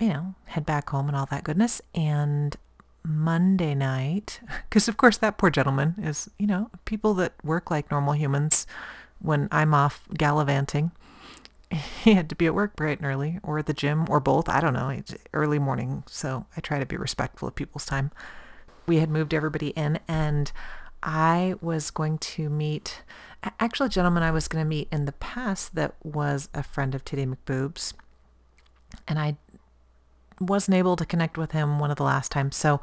you 0.00 0.08
know, 0.08 0.34
head 0.46 0.66
back 0.66 0.90
home 0.90 1.08
and 1.08 1.16
all 1.16 1.26
that 1.26 1.44
goodness. 1.44 1.80
And 1.94 2.56
Monday 3.04 3.74
night, 3.74 4.40
because 4.68 4.88
of 4.88 4.96
course 4.96 5.18
that 5.18 5.38
poor 5.38 5.50
gentleman 5.50 5.94
is, 5.98 6.30
you 6.38 6.46
know, 6.46 6.70
people 6.84 7.14
that 7.14 7.32
work 7.44 7.70
like 7.70 7.90
normal 7.90 8.14
humans 8.14 8.66
when 9.20 9.48
I'm 9.50 9.74
off 9.74 10.08
gallivanting. 10.16 10.92
He 12.04 12.14
had 12.14 12.28
to 12.28 12.36
be 12.36 12.46
at 12.46 12.54
work 12.54 12.76
bright 12.76 12.98
and 12.98 13.06
early 13.06 13.38
or 13.42 13.58
at 13.58 13.66
the 13.66 13.72
gym 13.72 14.06
or 14.08 14.20
both. 14.20 14.48
I 14.48 14.60
don't 14.60 14.74
know. 14.74 14.88
It's 14.90 15.14
early 15.32 15.58
morning. 15.58 16.04
So 16.06 16.46
I 16.56 16.60
try 16.60 16.78
to 16.78 16.86
be 16.86 16.96
respectful 16.96 17.48
of 17.48 17.54
people's 17.54 17.86
time. 17.86 18.10
We 18.86 18.98
had 18.98 19.10
moved 19.10 19.34
everybody 19.34 19.68
in 19.70 19.98
and 20.06 20.52
I 21.02 21.54
was 21.60 21.90
going 21.90 22.18
to 22.18 22.48
meet, 22.48 23.02
actually 23.60 23.86
a 23.86 23.90
gentleman 23.90 24.22
I 24.22 24.30
was 24.30 24.48
going 24.48 24.64
to 24.64 24.68
meet 24.68 24.88
in 24.90 25.04
the 25.04 25.12
past 25.12 25.74
that 25.74 25.94
was 26.02 26.48
a 26.54 26.62
friend 26.62 26.94
of 26.94 27.04
Titty 27.04 27.26
McBoobs. 27.26 27.92
And 29.06 29.18
I 29.18 29.36
wasn't 30.40 30.76
able 30.76 30.96
to 30.96 31.06
connect 31.06 31.36
with 31.36 31.52
him 31.52 31.78
one 31.78 31.90
of 31.90 31.96
the 31.96 32.04
last 32.04 32.32
times. 32.32 32.56
So 32.56 32.80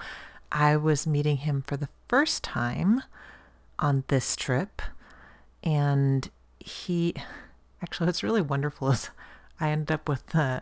I 0.52 0.76
was 0.76 1.08
meeting 1.08 1.38
him 1.38 1.64
for 1.66 1.78
the 1.78 1.90
first 2.08 2.44
time 2.44 3.04
on 3.80 4.04
this 4.08 4.36
trip. 4.36 4.82
And 5.64 6.30
he, 6.60 7.16
actually, 7.82 8.08
what's 8.08 8.24
really 8.24 8.42
wonderful 8.42 8.92
is 8.92 9.10
I 9.60 9.70
ended 9.70 9.92
up 9.92 10.08
with 10.10 10.36
uh, 10.36 10.62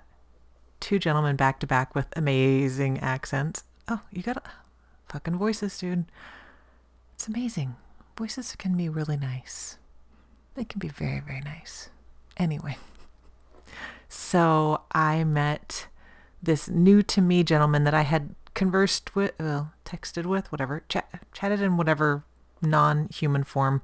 two 0.79 0.99
gentlemen 0.99 1.35
back 1.35 1.59
to 1.59 1.67
back 1.67 1.95
with 1.95 2.07
amazing 2.15 2.99
accents. 2.99 3.63
Oh, 3.87 4.01
you 4.11 4.21
got 4.21 4.45
fucking 5.07 5.37
voices, 5.37 5.77
dude. 5.77 6.05
It's 7.15 7.27
amazing. 7.27 7.75
Voices 8.17 8.55
can 8.55 8.75
be 8.77 8.89
really 8.89 9.17
nice. 9.17 9.77
They 10.55 10.63
can 10.63 10.79
be 10.79 10.89
very, 10.89 11.19
very 11.19 11.41
nice. 11.41 11.89
Anyway, 12.37 12.77
so 14.07 14.81
I 14.91 15.23
met 15.23 15.87
this 16.41 16.69
new 16.69 17.03
to 17.03 17.21
me 17.21 17.43
gentleman 17.43 17.83
that 17.83 17.93
I 17.93 18.01
had 18.01 18.35
conversed 18.53 19.15
with, 19.15 19.33
well, 19.39 19.73
texted 19.85 20.25
with, 20.25 20.51
whatever, 20.51 20.83
chat, 20.89 21.23
chatted 21.33 21.61
in 21.61 21.77
whatever 21.77 22.23
non-human 22.61 23.43
form, 23.43 23.81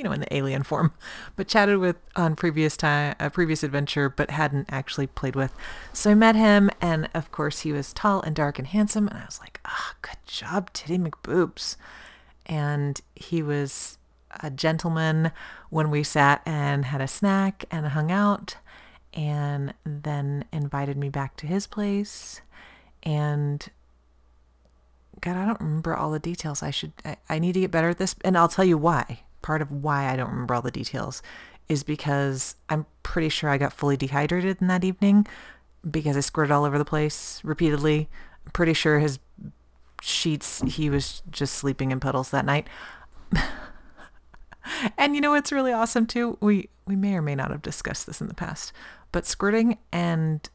you 0.00 0.04
know, 0.04 0.12
in 0.12 0.20
the 0.20 0.34
alien 0.34 0.62
form, 0.62 0.94
but 1.36 1.46
chatted 1.46 1.76
with 1.76 1.96
on 2.16 2.34
previous 2.34 2.74
time, 2.74 3.14
a 3.20 3.28
previous 3.28 3.62
adventure, 3.62 4.08
but 4.08 4.30
hadn't 4.30 4.66
actually 4.72 5.06
played 5.06 5.36
with. 5.36 5.52
So 5.92 6.12
I 6.12 6.14
met 6.14 6.36
him, 6.36 6.70
and 6.80 7.10
of 7.12 7.30
course 7.30 7.60
he 7.60 7.72
was 7.72 7.92
tall 7.92 8.22
and 8.22 8.34
dark 8.34 8.58
and 8.58 8.66
handsome, 8.66 9.08
and 9.08 9.18
I 9.18 9.26
was 9.26 9.38
like, 9.40 9.60
ah, 9.66 9.92
oh, 9.92 9.96
good 10.00 10.16
job, 10.26 10.72
Titty 10.72 10.96
McBoobs. 10.96 11.76
And 12.46 12.98
he 13.14 13.42
was 13.42 13.98
a 14.40 14.50
gentleman 14.50 15.32
when 15.68 15.90
we 15.90 16.02
sat 16.02 16.40
and 16.46 16.86
had 16.86 17.02
a 17.02 17.08
snack 17.08 17.66
and 17.70 17.88
hung 17.88 18.10
out 18.10 18.56
and 19.12 19.74
then 19.84 20.46
invited 20.50 20.96
me 20.96 21.10
back 21.10 21.36
to 21.36 21.46
his 21.46 21.66
place 21.66 22.40
and 23.02 23.70
god 25.20 25.36
i 25.36 25.44
don't 25.44 25.60
remember 25.60 25.96
all 25.96 26.12
the 26.12 26.20
details 26.20 26.62
i 26.62 26.70
should 26.70 26.92
I, 27.04 27.16
I, 27.28 27.38
need 27.40 27.54
to 27.54 27.60
get 27.60 27.72
better 27.72 27.88
at 27.88 27.98
this 27.98 28.14
and 28.24 28.38
i'll 28.38 28.46
tell 28.46 28.64
you 28.64 28.78
why 28.78 29.22
part 29.42 29.62
of 29.62 29.70
why 29.70 30.10
i 30.10 30.16
don't 30.16 30.30
remember 30.30 30.54
all 30.54 30.62
the 30.62 30.70
details 30.70 31.22
is 31.68 31.82
because 31.82 32.56
i'm 32.68 32.86
pretty 33.02 33.28
sure 33.28 33.50
i 33.50 33.58
got 33.58 33.72
fully 33.72 33.96
dehydrated 33.96 34.60
in 34.60 34.66
that 34.66 34.84
evening 34.84 35.26
because 35.88 36.16
i 36.16 36.20
squirted 36.20 36.50
all 36.50 36.64
over 36.64 36.78
the 36.78 36.84
place 36.84 37.40
repeatedly. 37.42 38.08
I'm 38.44 38.52
pretty 38.52 38.74
sure 38.74 38.98
his 38.98 39.18
sheets 40.02 40.62
he 40.66 40.88
was 40.88 41.22
just 41.30 41.54
sleeping 41.54 41.90
in 41.90 42.00
puddles 42.00 42.30
that 42.30 42.44
night. 42.44 42.68
And 44.98 45.14
you 45.14 45.22
know 45.22 45.30
what's 45.30 45.50
really 45.50 45.72
awesome 45.72 46.06
too? 46.06 46.36
We 46.40 46.68
we 46.86 46.94
may 46.94 47.14
or 47.14 47.22
may 47.22 47.34
not 47.34 47.50
have 47.50 47.62
discussed 47.62 48.06
this 48.06 48.20
in 48.20 48.28
the 48.28 48.34
past 48.34 48.72
but 49.12 49.26
squirting 49.26 49.78
and, 49.92 50.48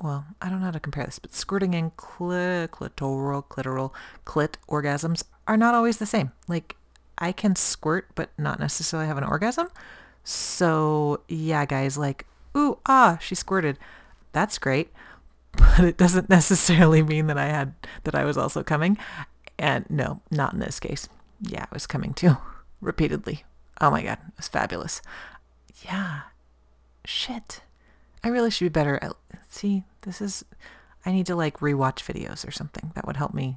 well, 0.00 0.26
I 0.40 0.48
don't 0.48 0.60
know 0.60 0.66
how 0.66 0.70
to 0.70 0.80
compare 0.80 1.04
this, 1.04 1.18
but 1.18 1.34
squirting 1.34 1.74
and 1.74 1.92
cl- 1.98 2.68
clitoral, 2.68 3.44
clitoral, 3.44 3.92
clit 4.24 4.54
orgasms 4.68 5.24
are 5.46 5.56
not 5.56 5.74
always 5.74 5.98
the 5.98 6.06
same. 6.06 6.32
Like, 6.48 6.76
I 7.20 7.32
can 7.32 7.54
squirt, 7.56 8.08
but 8.14 8.30
not 8.38 8.58
necessarily 8.58 9.06
have 9.06 9.18
an 9.18 9.24
orgasm. 9.24 9.68
So, 10.24 11.20
yeah, 11.28 11.66
guys, 11.66 11.98
like, 11.98 12.26
ooh, 12.56 12.78
ah, 12.86 13.18
she 13.20 13.34
squirted. 13.34 13.78
That's 14.32 14.58
great. 14.58 14.90
But 15.76 15.84
it 15.84 15.96
doesn't 15.96 16.30
necessarily 16.30 17.02
mean 17.02 17.26
that 17.26 17.38
I 17.38 17.46
had, 17.46 17.74
that 18.04 18.14
I 18.14 18.24
was 18.24 18.38
also 18.38 18.62
coming. 18.62 18.96
And 19.58 19.84
no, 19.90 20.20
not 20.30 20.52
in 20.52 20.60
this 20.60 20.78
case. 20.78 21.08
Yeah, 21.40 21.64
I 21.64 21.74
was 21.74 21.86
coming 21.86 22.14
too, 22.14 22.36
repeatedly. 22.80 23.44
Oh 23.80 23.90
my 23.90 24.02
God, 24.02 24.18
it 24.28 24.36
was 24.36 24.48
fabulous. 24.48 25.02
Yeah. 25.84 26.20
Shit. 27.04 27.62
I 28.22 28.28
really 28.28 28.50
should 28.50 28.66
be 28.66 28.68
better 28.68 28.98
at, 29.02 29.12
see, 29.48 29.84
this 30.02 30.20
is, 30.20 30.44
I 31.04 31.12
need 31.12 31.26
to 31.26 31.34
like 31.34 31.58
rewatch 31.58 32.04
videos 32.04 32.46
or 32.46 32.50
something. 32.50 32.92
That 32.94 33.06
would 33.06 33.16
help 33.16 33.34
me 33.34 33.56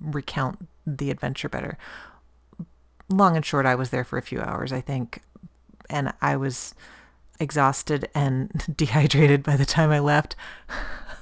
recount 0.00 0.66
the 0.86 1.10
adventure 1.10 1.48
better. 1.48 1.78
Long 3.12 3.36
and 3.36 3.44
short, 3.44 3.66
I 3.66 3.74
was 3.74 3.90
there 3.90 4.04
for 4.04 4.18
a 4.18 4.22
few 4.22 4.40
hours, 4.40 4.72
I 4.72 4.80
think, 4.80 5.22
and 5.90 6.12
I 6.22 6.36
was 6.36 6.74
exhausted 7.38 8.08
and 8.14 8.64
dehydrated 8.76 9.42
by 9.42 9.56
the 9.56 9.66
time 9.66 9.90
I 9.90 9.98
left. 9.98 10.34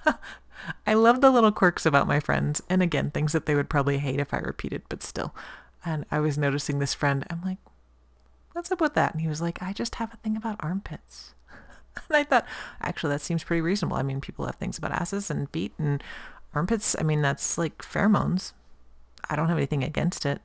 I 0.87 0.94
love 0.94 1.20
the 1.20 1.31
little 1.31 1.50
quirks 1.50 1.85
about 1.85 2.07
my 2.07 2.20
friends, 2.20 2.62
and 2.68 2.83
again, 2.83 3.11
things 3.11 3.33
that 3.33 3.46
they 3.46 3.55
would 3.55 3.68
probably 3.68 3.98
hate 3.98 4.20
if 4.20 4.33
I 4.33 4.38
repeated, 4.38 4.83
but 4.88 5.03
still. 5.03 5.35
And 5.85 6.05
I 6.11 6.20
was 6.20 6.38
noticing 6.38 6.79
this 6.79 6.94
friend, 6.94 7.26
I'm 7.29 7.42
like, 7.42 7.59
what's 8.53 8.70
up 8.70 8.81
with 8.81 8.94
that? 8.94 9.12
And 9.12 9.20
he 9.20 9.29
was 9.29 9.40
like, 9.40 9.62
I 9.62 9.72
just 9.72 9.96
have 9.96 10.12
a 10.12 10.18
thing 10.18 10.37
about 10.37 10.61
armpits. 10.61 11.35
And 12.09 12.16
I 12.16 12.22
thought, 12.22 12.46
actually, 12.81 13.11
that 13.11 13.20
seems 13.20 13.42
pretty 13.42 13.61
reasonable. 13.61 13.96
I 13.96 14.03
mean, 14.03 14.20
people 14.20 14.46
have 14.46 14.55
things 14.55 14.79
about 14.79 14.92
asses 14.92 15.29
and 15.29 15.50
feet 15.50 15.72
and 15.76 16.00
armpits. 16.55 16.94
I 16.98 17.03
mean, 17.03 17.20
that's 17.20 17.59
like 17.59 17.79
pheromones. 17.83 18.53
I 19.29 19.35
don't 19.35 19.48
have 19.48 19.57
anything 19.57 19.83
against 19.83 20.24
it. 20.24 20.40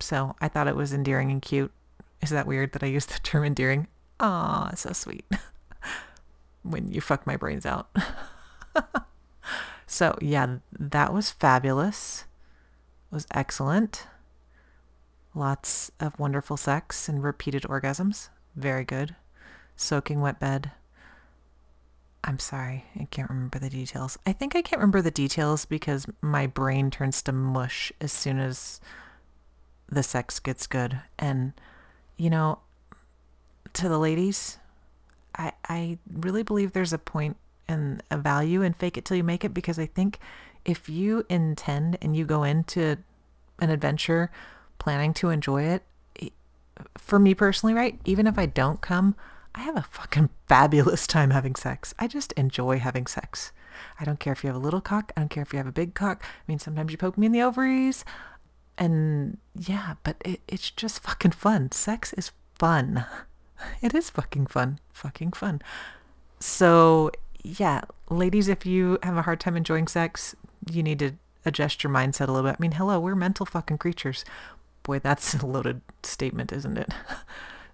So 0.00 0.36
I 0.40 0.48
thought 0.48 0.68
it 0.68 0.76
was 0.76 0.92
endearing 0.92 1.30
and 1.30 1.42
cute. 1.42 1.72
Is 2.20 2.30
that 2.30 2.46
weird 2.46 2.72
that 2.72 2.82
I 2.82 2.86
used 2.86 3.10
the 3.10 3.20
term 3.20 3.44
endearing? 3.44 3.86
Aw, 4.20 4.72
so 4.74 4.92
sweet. 4.92 5.24
when 6.62 6.90
you 6.90 7.00
fuck 7.00 7.26
my 7.26 7.36
brains 7.36 7.66
out. 7.66 7.88
so 9.86 10.16
yeah, 10.20 10.56
that 10.78 11.12
was 11.12 11.30
fabulous. 11.30 12.24
It 13.10 13.14
was 13.14 13.26
excellent. 13.32 14.06
Lots 15.34 15.90
of 16.00 16.18
wonderful 16.18 16.56
sex 16.56 17.08
and 17.08 17.22
repeated 17.22 17.62
orgasms. 17.62 18.28
Very 18.56 18.84
good. 18.84 19.14
Soaking 19.76 20.20
wet 20.20 20.40
bed. 20.40 20.72
I'm 22.24 22.40
sorry, 22.40 22.84
I 22.98 23.04
can't 23.04 23.30
remember 23.30 23.58
the 23.58 23.70
details. 23.70 24.18
I 24.26 24.32
think 24.32 24.56
I 24.56 24.62
can't 24.62 24.80
remember 24.80 25.00
the 25.00 25.10
details 25.10 25.64
because 25.64 26.06
my 26.20 26.46
brain 26.46 26.90
turns 26.90 27.22
to 27.22 27.32
mush 27.32 27.92
as 28.00 28.12
soon 28.12 28.40
as 28.40 28.80
the 29.88 30.02
sex 30.02 30.38
gets 30.38 30.66
good. 30.66 31.00
And, 31.18 31.52
you 32.16 32.30
know, 32.30 32.60
to 33.74 33.88
the 33.88 33.98
ladies, 33.98 34.58
I, 35.36 35.52
I 35.68 35.98
really 36.12 36.42
believe 36.42 36.72
there's 36.72 36.92
a 36.92 36.98
point 36.98 37.36
and 37.68 38.02
a 38.10 38.16
value 38.16 38.62
in 38.62 38.72
fake 38.72 38.96
it 38.96 39.04
till 39.04 39.16
you 39.16 39.24
make 39.24 39.44
it 39.44 39.52
because 39.54 39.78
I 39.78 39.86
think 39.86 40.18
if 40.64 40.88
you 40.88 41.24
intend 41.28 41.98
and 42.00 42.16
you 42.16 42.24
go 42.24 42.42
into 42.42 42.98
an 43.60 43.70
adventure 43.70 44.30
planning 44.78 45.12
to 45.14 45.30
enjoy 45.30 45.62
it, 45.62 45.82
for 46.96 47.18
me 47.18 47.34
personally, 47.34 47.74
right, 47.74 47.98
even 48.04 48.26
if 48.26 48.38
I 48.38 48.46
don't 48.46 48.80
come, 48.80 49.16
I 49.54 49.60
have 49.60 49.76
a 49.76 49.82
fucking 49.82 50.30
fabulous 50.46 51.06
time 51.06 51.30
having 51.30 51.56
sex. 51.56 51.94
I 51.98 52.06
just 52.06 52.32
enjoy 52.32 52.78
having 52.78 53.06
sex. 53.06 53.52
I 53.98 54.04
don't 54.04 54.20
care 54.20 54.32
if 54.32 54.44
you 54.44 54.48
have 54.48 54.56
a 54.56 54.60
little 54.60 54.80
cock. 54.80 55.12
I 55.16 55.20
don't 55.20 55.28
care 55.28 55.42
if 55.42 55.52
you 55.52 55.56
have 55.58 55.66
a 55.66 55.72
big 55.72 55.94
cock. 55.94 56.22
I 56.22 56.42
mean, 56.46 56.58
sometimes 56.58 56.92
you 56.92 56.98
poke 56.98 57.18
me 57.18 57.26
in 57.26 57.32
the 57.32 57.42
ovaries. 57.42 58.04
And 58.78 59.38
yeah, 59.54 59.94
but 60.04 60.16
it, 60.24 60.40
it's 60.48 60.70
just 60.70 61.02
fucking 61.02 61.32
fun. 61.32 61.72
Sex 61.72 62.12
is 62.14 62.32
fun. 62.54 63.04
It 63.82 63.92
is 63.92 64.08
fucking 64.08 64.46
fun. 64.46 64.78
Fucking 64.92 65.32
fun. 65.32 65.60
So 66.38 67.10
yeah, 67.42 67.82
ladies, 68.08 68.46
if 68.46 68.64
you 68.64 69.00
have 69.02 69.16
a 69.16 69.22
hard 69.22 69.40
time 69.40 69.56
enjoying 69.56 69.88
sex, 69.88 70.36
you 70.70 70.80
need 70.80 71.00
to 71.00 71.12
adjust 71.44 71.82
your 71.82 71.92
mindset 71.92 72.28
a 72.28 72.32
little 72.32 72.48
bit. 72.48 72.56
I 72.58 72.62
mean, 72.62 72.72
hello, 72.72 73.00
we're 73.00 73.16
mental 73.16 73.46
fucking 73.46 73.78
creatures. 73.78 74.24
Boy, 74.84 75.00
that's 75.00 75.34
a 75.42 75.44
loaded 75.44 75.80
statement, 76.02 76.52
isn't 76.52 76.78
it? 76.78 76.92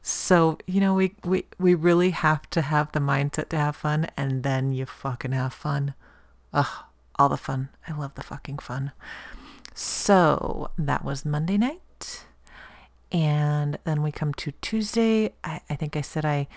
So, 0.07 0.59
you 0.67 0.83
know, 0.83 0.93
we, 0.93 1.15
we, 1.25 1.47
we 1.59 1.75
really 1.75 2.11
have 2.11 2.51
to 2.51 2.61
have 2.61 2.93
the 2.93 3.01
mindset 3.01 3.49
to 3.49 3.57
have 3.57 3.75
fun 3.75 4.07
and 4.19 4.43
then 4.43 4.71
you 4.71 4.85
fucking 4.85 5.33
have 5.33 5.55
fun. 5.55 5.95
Ugh, 6.53 6.85
all 7.19 7.31
the 7.31 7.39
fun. 7.39 7.71
I 7.89 7.99
love 7.99 8.15
the 8.15 8.23
fucking 8.23 8.59
fun. 8.59 8.93
So 9.75 10.71
that 10.79 11.05
was 11.05 11.25
Monday 11.25 11.59
night. 11.59 12.25
And 13.11 13.79
then 13.85 14.03
we 14.03 14.11
come 14.11 14.33
to 14.35 14.53
Tuesday. 14.63 15.35
I, 15.43 15.61
I 15.69 15.77
think 15.77 15.97
I 15.97 16.01
said 16.01 16.25
I, 16.25 16.49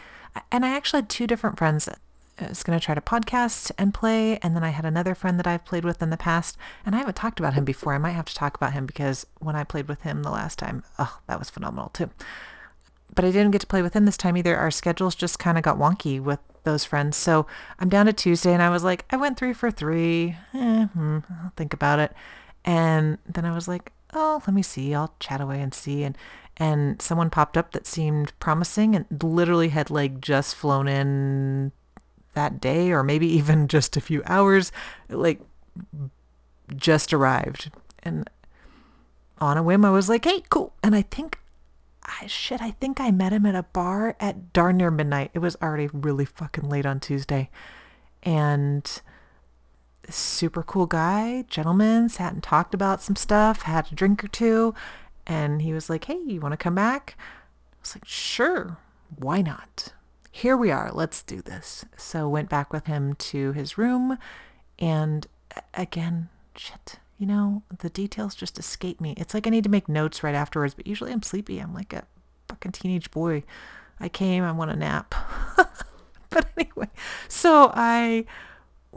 and 0.52 0.66
I 0.66 0.70
actually 0.70 1.00
had 1.00 1.10
two 1.10 1.28
different 1.28 1.58
friends 1.58 1.90
I 2.40 2.48
was 2.50 2.62
going 2.62 2.80
to 2.80 2.84
try 2.84 2.94
to 2.94 3.02
podcast 3.02 3.72
and 3.78 3.94
play. 3.94 4.38
And 4.40 4.56
then 4.56 4.64
I 4.64 4.70
had 4.70 4.86
another 4.86 5.16
friend 5.16 5.40
that 5.40 5.48
I've 5.48 5.66
played 5.66 5.84
with 5.84 6.02
in 6.02 6.12
the 6.12 6.18
past. 6.18 6.58
And 6.86 6.94
I 6.96 7.00
haven't 7.00 7.16
talked 7.16 7.40
about 7.40 7.56
him 7.56 7.66
before. 7.66 7.94
I 7.94 7.98
might 7.98 8.12
have 8.12 8.26
to 8.26 8.36
talk 8.36 8.56
about 8.56 8.74
him 8.74 8.86
because 8.86 9.26
when 9.40 9.56
I 9.56 9.64
played 9.64 9.88
with 9.88 10.04
him 10.04 10.24
the 10.24 10.32
last 10.32 10.60
time, 10.60 10.84
oh, 11.00 11.20
that 11.28 11.40
was 11.40 11.50
phenomenal 11.50 11.90
too. 11.90 12.12
But 13.16 13.26
I 13.26 13.32
didn't 13.32 13.52
get 13.52 13.62
to 13.62 13.68
play 13.68 13.82
with 13.82 13.96
him 13.96 14.06
this 14.06 14.18
time 14.18 14.38
either. 14.38 14.56
Our 14.56 14.70
schedules 14.70 15.16
just 15.16 15.40
kind 15.40 15.58
of 15.58 15.64
got 15.64 15.78
wonky 15.78 16.22
with 16.22 16.40
those 16.64 16.86
friends. 16.86 17.18
So 17.18 17.48
I'm 17.80 17.90
down 17.90 18.06
to 18.06 18.14
Tuesday 18.14 18.54
and 18.54 18.62
I 18.62 18.70
was 18.70 18.84
like, 18.84 19.06
I 19.10 19.16
went 19.16 19.40
three 19.40 19.54
for 19.54 19.72
three. 19.72 20.36
Eh, 20.54 20.86
hmm, 20.86 21.20
I'll 21.44 21.54
think 21.56 21.74
about 21.74 22.00
it. 22.00 22.14
And 22.68 23.18
then 23.26 23.46
I 23.46 23.56
was 23.56 23.70
like, 23.70 23.94
oh, 24.14 24.44
let 24.46 24.54
me 24.54 24.62
see. 24.62 24.94
I'll 24.94 25.16
chat 25.20 25.40
away 25.40 25.62
and 25.62 25.74
see. 25.74 26.04
And 26.04 26.18
and 26.58 27.02
someone 27.02 27.30
popped 27.30 27.56
up 27.56 27.72
that 27.72 27.88
seemed 27.88 28.38
promising 28.40 28.96
and 28.96 29.06
literally 29.24 29.70
had 29.70 29.90
like 29.90 30.20
just 30.20 30.56
flown 30.56 30.88
in 30.88 31.72
that 32.34 32.60
day 32.60 32.92
or 32.92 33.04
maybe 33.04 33.28
even 33.28 33.68
just 33.70 33.96
a 33.96 34.02
few 34.02 34.22
hours, 34.26 34.72
like 35.10 35.40
just 36.76 37.14
arrived. 37.14 37.72
And 38.04 38.30
on 39.40 39.58
a 39.58 39.64
whim, 39.64 39.86
I 39.86 39.92
was 39.92 40.10
like, 40.10 40.26
hey, 40.26 40.44
cool. 40.50 40.74
And 40.84 40.94
I 40.94 41.04
think 41.04 41.40
I 42.04 42.28
shit, 42.28 42.62
I 42.62 42.72
think 42.72 43.00
I 43.00 43.12
met 43.12 43.34
him 43.34 43.46
at 43.46 43.56
a 43.56 43.64
bar 43.64 44.18
at 44.20 44.52
darn 44.52 44.78
near 44.78 44.92
midnight. 44.92 45.32
It 45.34 45.40
was 45.40 45.56
already 45.62 45.88
really 45.94 46.26
fucking 46.26 46.68
late 46.68 46.86
on 46.86 47.00
Tuesday. 47.00 47.50
And 48.24 49.02
super 50.14 50.64
cool 50.64 50.86
guy, 50.86 51.46
gentleman, 51.48 52.10
sat 52.10 52.34
and 52.34 52.44
talked 52.44 52.74
about 52.74 53.02
some 53.02 53.16
stuff, 53.16 53.64
had 53.64 53.92
a 53.92 53.96
drink 53.96 54.24
or 54.24 54.28
two, 54.28 54.74
and 55.26 55.62
he 55.62 55.74
was 55.74 55.90
like, 55.90 56.06
Hey, 56.06 56.20
you 56.26 56.40
want 56.40 56.54
to 56.54 56.58
come 56.58 56.76
back? 56.76 57.16
I 57.18 57.76
was 57.82 57.96
like, 57.96 58.06
Sure, 58.06 58.78
why 59.18 59.42
not? 59.42 59.94
Here 60.32 60.56
we 60.56 60.72
are, 60.72 60.92
let's 60.92 61.24
do 61.24 61.42
this. 61.42 61.86
So 61.96 62.30
went 62.30 62.50
back 62.50 62.72
with 62.72 62.86
him 62.86 63.16
to 63.16 63.54
his 63.54 63.78
room, 63.78 64.18
and 64.80 65.28
again, 65.74 66.30
shit, 66.56 67.00
you 67.18 67.26
know, 67.26 67.64
the 67.80 67.90
details 67.90 68.36
just 68.36 68.60
escape 68.60 69.02
me. 69.02 69.14
It's 69.18 69.34
like 69.34 69.48
I 69.48 69.50
need 69.50 69.64
to 69.64 69.70
make 69.70 69.90
notes 69.90 70.24
right 70.24 70.36
afterwards, 70.36 70.74
but 70.74 70.88
usually 70.88 71.12
I'm 71.12 71.24
sleepy. 71.24 71.60
I'm 71.60 71.74
like 71.74 71.94
a 71.94 72.06
fucking 72.48 72.74
teenage 72.74 73.10
boy. 73.12 73.44
I 74.00 74.10
came, 74.10 74.44
I 74.44 74.52
want 74.52 74.72
a 74.72 74.76
nap. 74.76 75.16
but 76.30 76.46
anyway, 76.58 76.90
so 77.28 77.72
I 77.74 78.26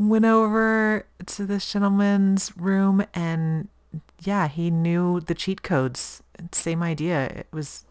went 0.08 0.24
over 0.24 1.06
to 1.26 1.46
this 1.46 1.70
gentleman's 1.70 2.56
room 2.56 3.04
and 3.12 3.68
yeah, 4.22 4.48
he 4.48 4.70
knew 4.70 5.20
the 5.20 5.34
cheat 5.34 5.62
codes. 5.62 6.22
Same 6.52 6.82
idea. 6.82 7.26
It 7.26 7.46
was 7.52 7.84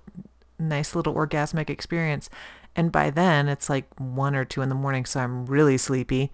nice 0.58 0.96
little 0.96 1.14
orgasmic 1.14 1.70
experience. 1.70 2.30
And 2.76 2.92
by 2.92 3.10
then 3.10 3.48
it's 3.48 3.70
like 3.70 3.86
one 4.00 4.36
or 4.36 4.46
two 4.46 4.62
in 4.62 4.70
the 4.70 4.76
morning, 4.76 5.06
so 5.06 5.20
I'm 5.20 5.46
really 5.46 5.78
sleepy 5.78 6.32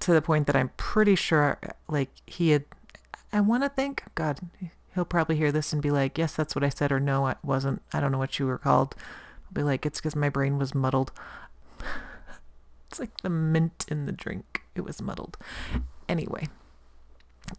to 0.00 0.12
the 0.12 0.22
point 0.22 0.46
that 0.46 0.56
I'm 0.56 0.70
pretty 0.76 1.14
sure 1.14 1.58
like 1.88 2.10
he 2.26 2.50
had 2.50 2.64
I 3.32 3.40
want 3.40 3.62
to 3.62 3.70
think, 3.70 4.04
God, 4.14 4.40
he'll 4.94 5.06
probably 5.06 5.36
hear 5.36 5.50
this 5.50 5.72
and 5.72 5.80
be 5.80 5.90
like, 5.90 6.18
yes, 6.18 6.34
that's 6.34 6.54
what 6.54 6.62
I 6.62 6.68
said, 6.68 6.92
or 6.92 7.00
no, 7.00 7.26
I 7.26 7.36
wasn't. 7.42 7.80
I 7.92 8.00
don't 8.00 8.12
know 8.12 8.18
what 8.18 8.38
you 8.38 8.46
were 8.46 8.58
called. 8.58 8.94
I'll 9.46 9.54
be 9.54 9.62
like, 9.62 9.86
it's 9.86 10.00
because 10.00 10.14
my 10.14 10.28
brain 10.28 10.58
was 10.58 10.74
muddled. 10.74 11.12
It's 12.92 13.00
like 13.00 13.22
the 13.22 13.30
mint 13.30 13.84
in 13.88 14.06
the 14.06 14.12
drink. 14.12 14.62
It 14.74 14.82
was 14.82 15.02
muddled. 15.02 15.36
Anyway, 16.08 16.48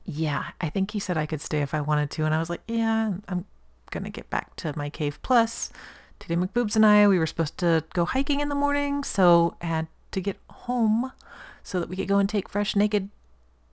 yeah, 0.06 0.52
I 0.62 0.70
think 0.70 0.92
he 0.92 1.00
said 1.00 1.18
I 1.18 1.26
could 1.26 1.42
stay 1.42 1.62
if 1.62 1.74
I 1.74 1.82
wanted 1.82 2.10
to. 2.12 2.26
And 2.26 2.34
I 2.34 2.40
was 2.40 2.50
like, 2.50 2.62
yeah, 2.68 3.14
I'm 3.28 3.46
going 3.92 4.04
to 4.04 4.10
get 4.10 4.30
back 4.30 4.56
to 4.58 4.74
my 4.78 4.90
cave 4.90 5.20
plus. 5.22 5.72
Titty 6.20 6.36
McBoobs 6.36 6.76
and 6.76 6.86
I, 6.86 7.08
we 7.08 7.20
were 7.20 7.26
supposed 7.26 7.58
to 7.58 7.84
go 7.94 8.06
hiking 8.06 8.40
in 8.40 8.50
the 8.50 8.56
morning, 8.56 9.04
so 9.04 9.58
I 9.62 9.66
had 9.66 9.88
to 10.12 10.22
get 10.22 10.38
home 10.50 11.12
so 11.64 11.80
that 11.80 11.90
we 11.90 11.96
could 11.96 12.08
go 12.08 12.20
and 12.20 12.30
take 12.30 12.48
fresh 12.48 12.76
naked 12.76 13.10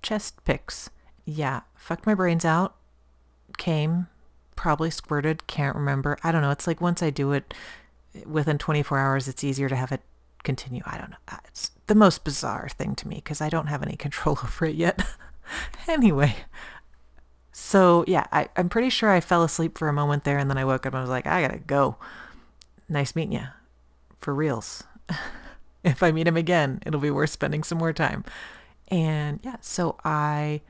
chest 0.03 0.43
pics 0.45 0.91
yeah, 1.25 1.61
fucked 1.75 2.07
my 2.07 2.15
brains 2.15 2.45
out. 2.45 2.75
Came, 3.59 4.09
probably 4.57 4.91
squirted, 4.91 5.47
can't 5.47 5.77
remember. 5.77 6.19
I 6.23 6.33
don't 6.33 6.43
know. 6.43 6.51
It's 6.51 6.67
like 6.67 6.81
once 6.81 7.03
I 7.03 7.11
do 7.11 7.33
it 7.33 7.55
within 8.27 8.59
24 8.59 8.99
hours, 8.99 9.29
it's 9.29 9.45
easier 9.45 9.69
to 9.69 9.77
have 9.77 9.93
it 9.93 10.03
continue. 10.43 10.83
I 10.87 10.99
don't 10.99 11.11
know. 11.11 11.17
Uh, 11.29 11.39
it's 11.47 11.71
the 11.87 11.95
most 11.95 12.25
bizarre 12.25 12.69
thing 12.69 12.95
to 12.97 13.09
me 13.09 13.17
because 13.17 13.41
I 13.41 13.49
don't 13.49 13.67
have 13.67 13.83
any 13.83 13.97
control 13.97 14.39
over 14.45 14.67
it 14.67 14.77
yet. 14.77 15.03
anyway, 15.89 16.37
so 17.53 18.05
yeah, 18.07 18.27
I, 18.33 18.49
I'm 18.57 18.69
pretty 18.69 18.91
sure 18.91 19.11
I 19.11 19.21
fell 19.21 19.43
asleep 19.43 19.77
for 19.77 19.89
a 19.89 19.93
moment 19.93 20.25
there 20.25 20.39
and 20.39 20.51
then 20.51 20.59
I 20.59 20.65
woke 20.65 20.87
up 20.87 20.93
and 20.93 20.99
I 20.99 21.03
was 21.03 21.11
like, 21.11 21.27
I 21.27 21.43
gotta 21.43 21.59
go. 21.59 21.97
Nice 22.89 23.15
meeting 23.15 23.33
you. 23.33 23.47
For 24.19 24.35
reals. 24.35 24.85
if 25.85 26.03
I 26.03 26.13
meet 26.13 26.27
him 26.27 26.37
again, 26.37 26.81
it'll 26.87 27.01
be 27.01 27.11
worth 27.11 27.31
spending 27.31 27.63
some 27.63 27.79
more 27.79 27.93
time. 27.93 28.25
And 28.89 29.41
yeah, 29.43 29.57
so 29.61 29.97
I 30.05 30.63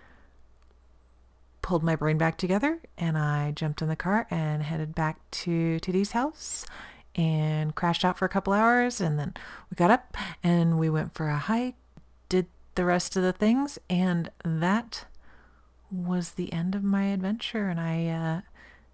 pulled 1.63 1.83
my 1.83 1.97
brain 1.97 2.19
back 2.19 2.37
together 2.37 2.81
and 2.99 3.17
I 3.17 3.53
jumped 3.53 3.83
in 3.83 3.89
the 3.89 3.97
car 3.97 4.27
and 4.31 4.63
headed 4.63 4.95
back 4.95 5.19
to 5.31 5.79
Titty's 5.81 6.13
house 6.13 6.67
and 7.21 7.75
crashed 7.75 8.03
out 8.03 8.17
for 8.17 8.25
a 8.25 8.31
couple 8.31 8.55
hours 8.55 8.99
and 8.99 9.19
then 9.19 9.35
we 9.69 9.75
got 9.75 9.91
up 9.91 10.17
and 10.43 10.79
we 10.79 10.89
went 10.89 11.13
for 11.13 11.29
a 11.29 11.37
hike, 11.37 11.75
did 12.31 12.47
the 12.77 12.85
rest 12.87 13.15
of 13.15 13.23
the 13.23 13.33
things 13.33 13.79
and 13.91 14.31
that 14.43 15.05
was 15.91 16.33
the 16.33 16.51
end 16.51 16.75
of 16.75 16.83
my 16.83 17.05
adventure 17.05 17.69
and 17.69 17.79
I 17.79 18.07
uh, 18.07 18.41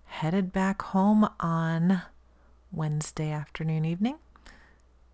headed 0.06 0.52
back 0.52 0.82
home 0.82 1.28
on 1.38 2.02
Wednesday 2.72 3.30
afternoon 3.30 3.84
evening 3.84 4.16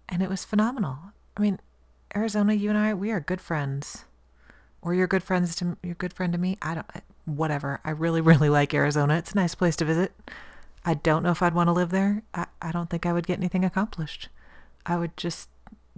and 0.09 0.23
it 0.23 0.31
was 0.31 0.47
phenomenal. 0.47 0.97
I 1.37 1.43
mean, 1.43 1.61
Arizona, 2.17 2.55
you 2.55 2.71
and 2.71 2.79
I, 2.79 2.95
we 2.95 3.11
are 3.11 3.21
good 3.21 3.43
friends 3.43 4.07
or 4.81 4.95
you're 4.95 5.07
good 5.07 5.23
friends 5.23 5.55
to 5.57 5.77
you're 5.83 5.95
good 5.97 6.15
friend 6.15 6.33
to 6.33 6.39
me. 6.39 6.57
I 6.63 6.77
don't 6.77 6.87
whatever. 7.27 7.81
I 7.85 7.91
really 7.91 8.21
really 8.23 8.49
like 8.49 8.73
Arizona. 8.73 9.19
It's 9.19 9.33
a 9.33 9.37
nice 9.37 9.55
place 9.55 9.77
to 9.77 9.85
visit. 9.85 10.13
I 10.85 10.95
don't 10.95 11.23
know 11.23 11.31
if 11.31 11.43
I'd 11.43 11.55
want 11.55 11.69
to 11.69 11.73
live 11.73 11.91
there. 11.91 12.23
I, 12.35 12.47
I 12.61 12.73
don't 12.73 12.91
think 12.91 13.07
I 13.07 13.13
would 13.13 13.27
get 13.27 13.39
anything 13.39 13.65
accomplished. 13.65 14.29
I 14.85 14.97
would 14.97 15.17
just 15.17 15.49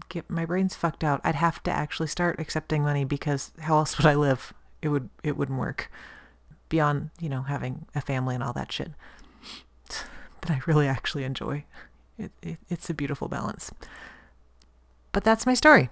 get 0.08 0.28
my 0.28 0.44
brains 0.44 0.74
fucked 0.74 1.04
out. 1.04 1.20
I'd 1.24 1.36
have 1.36 1.62
to 1.64 1.70
actually 1.70 2.08
start 2.08 2.38
accepting 2.38 2.82
money 2.82 3.04
because 3.04 3.52
how 3.60 3.78
else 3.78 3.96
would 3.96 4.06
I 4.06 4.14
live? 4.14 4.52
It 4.82 4.88
would 4.88 5.08
it 5.22 5.36
wouldn't 5.36 5.58
work. 5.58 5.90
Beyond, 6.68 7.10
you 7.20 7.28
know, 7.28 7.42
having 7.42 7.86
a 7.94 8.00
family 8.00 8.34
and 8.34 8.42
all 8.42 8.52
that 8.52 8.72
shit. 8.72 8.92
But 10.40 10.50
I 10.50 10.60
really 10.66 10.86
actually 10.86 11.24
enjoy. 11.24 11.64
It, 12.18 12.32
it 12.42 12.58
it's 12.68 12.90
a 12.90 12.94
beautiful 12.94 13.28
balance. 13.28 13.72
But 15.12 15.24
that's 15.24 15.46
my 15.46 15.54
story. 15.54 15.90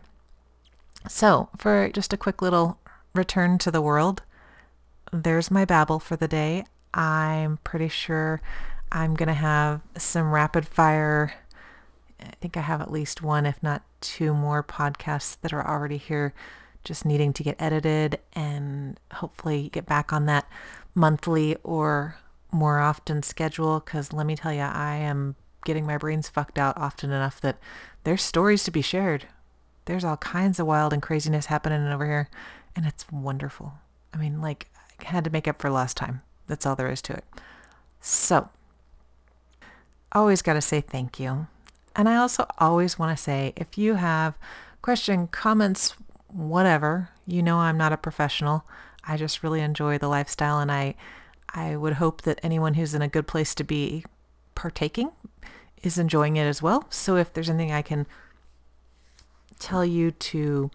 So, 1.09 1.49
for 1.57 1.89
just 1.89 2.13
a 2.13 2.17
quick 2.17 2.43
little 2.43 2.79
return 3.15 3.59
to 3.59 3.71
the 3.71 3.81
world, 3.81 4.23
there's 5.13 5.51
my 5.51 5.65
babble 5.65 6.01
for 6.01 6.17
the 6.17 6.29
day. 6.29 6.65
I'm 6.95 7.59
pretty 7.65 7.89
sure 7.89 8.41
I'm 8.93 9.15
going 9.15 9.29
to 9.29 9.35
have 9.35 9.81
some 9.97 10.31
rapid 10.31 10.67
fire. 10.67 11.35
I 12.21 12.31
think 12.41 12.57
I 12.57 12.61
have 12.61 12.81
at 12.81 12.93
least 12.93 13.23
one, 13.23 13.47
if 13.47 13.61
not 13.63 13.83
two 14.01 14.33
more 14.35 14.63
podcasts 14.63 15.37
that 15.41 15.53
are 15.53 15.67
already 15.67 15.97
here, 15.97 16.35
just 16.85 17.05
needing 17.05 17.33
to 17.33 17.43
get 17.43 17.61
edited 17.61 18.21
and 18.35 19.01
hopefully 19.15 19.71
get 19.73 19.87
back 19.87 20.13
on 20.13 20.27
that 20.27 20.47
monthly 20.95 21.57
or 21.65 22.17
more 22.53 22.79
often 22.79 23.23
schedule. 23.23 23.81
Because 23.81 24.13
let 24.13 24.27
me 24.27 24.37
tell 24.37 24.53
you, 24.53 24.61
I 24.61 24.97
am 24.97 25.35
getting 25.65 25.87
my 25.87 25.97
brains 25.97 26.29
fucked 26.29 26.59
out 26.59 26.77
often 26.77 27.11
enough 27.11 27.41
that 27.41 27.59
there's 28.05 28.23
stories 28.23 28.63
to 28.65 28.71
be 28.71 28.83
shared 28.83 29.27
there's 29.85 30.05
all 30.05 30.17
kinds 30.19 30.61
of 30.61 30.67
wild 30.67 30.93
and 30.93 31.03
craziness 31.03 31.47
happening 31.47 31.87
over 31.87 32.07
here, 32.07 32.29
and 32.77 32.87
it's 32.87 33.11
wonderful. 33.11 33.75
I 34.15 34.19
mean, 34.19 34.41
like, 34.41 34.69
I 35.01 35.09
had 35.09 35.25
to 35.25 35.31
make 35.31 35.49
up 35.49 35.61
for 35.61 35.71
last 35.71 35.97
time. 35.97 36.23
That's 36.47 36.67
all 36.67 36.77
there 36.77 36.91
is 36.91 37.03
to 37.03 37.15
it. 37.15 37.25
So, 38.01 38.49
always 40.13 40.43
got 40.43 40.55
to 40.55 40.61
say 40.61 40.81
thank 40.81 41.19
you. 41.19 41.47
And 41.95 42.09
I 42.09 42.17
also 42.17 42.47
always 42.59 42.99
want 42.99 43.17
to 43.17 43.23
say 43.23 43.53
if 43.57 43.77
you 43.77 43.95
have 43.95 44.39
question, 44.81 45.27
comments, 45.27 45.95
whatever, 46.29 47.11
you 47.27 47.43
know 47.43 47.59
I'm 47.59 47.77
not 47.77 47.93
a 47.93 47.97
professional. 47.99 48.65
I 49.05 49.17
just 49.17 49.43
really 49.43 49.61
enjoy 49.61 49.99
the 49.99 50.09
lifestyle 50.09 50.59
and 50.59 50.71
I 50.71 50.95
I 51.55 51.77
would 51.77 51.95
hope 51.95 52.23
that 52.23 52.41
anyone 52.43 52.75
who's 52.75 52.95
in 52.95 53.03
a 53.03 53.09
good 53.09 53.27
place 53.27 53.55
to 53.57 53.65
be 53.65 54.05
partaking 54.55 55.13
is 55.83 55.99
enjoying 55.99 56.37
it 56.37 56.47
as 56.47 56.63
well. 56.63 56.87
So 56.89 57.17
if 57.17 57.33
there's 57.33 57.51
anything 57.51 57.73
I 57.73 57.83
can 57.83 58.07
tell 59.59 59.85
you 59.85 60.13
to 60.13 60.71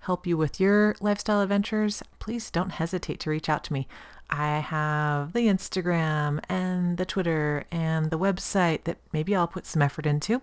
help 0.00 0.26
you 0.26 0.36
with 0.36 0.58
your 0.58 0.96
lifestyle 1.00 1.40
adventures, 1.40 2.02
please 2.18 2.50
don't 2.50 2.70
hesitate 2.70 3.20
to 3.20 3.30
reach 3.30 3.48
out 3.48 3.62
to 3.64 3.72
me. 3.72 3.86
I 4.28 4.58
have 4.58 5.32
the 5.32 5.46
Instagram 5.46 6.40
and 6.48 6.96
the 6.96 7.06
Twitter 7.06 7.64
and 7.70 8.10
the 8.10 8.18
website 8.18 8.84
that 8.84 8.98
maybe 9.12 9.34
I'll 9.34 9.46
put 9.46 9.66
some 9.66 9.82
effort 9.82 10.06
into. 10.06 10.42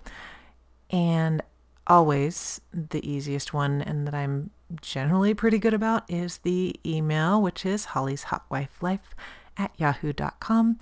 And 0.90 1.42
always 1.88 2.62
the 2.74 3.08
easiest 3.08 3.54
one 3.54 3.82
and 3.82 4.08
that 4.08 4.14
I'm 4.14 4.52
generally 4.82 5.34
pretty 5.34 5.60
good 5.60 5.74
about 5.74 6.10
is 6.10 6.40
the 6.40 6.80
email, 6.86 7.42
which 7.42 7.66
is 7.66 7.86
Holly's 7.86 8.24
Hot 8.24 8.46
Wife 8.50 8.82
Life 8.82 9.16
at 9.58 9.72
yahoo.com. 9.78 10.80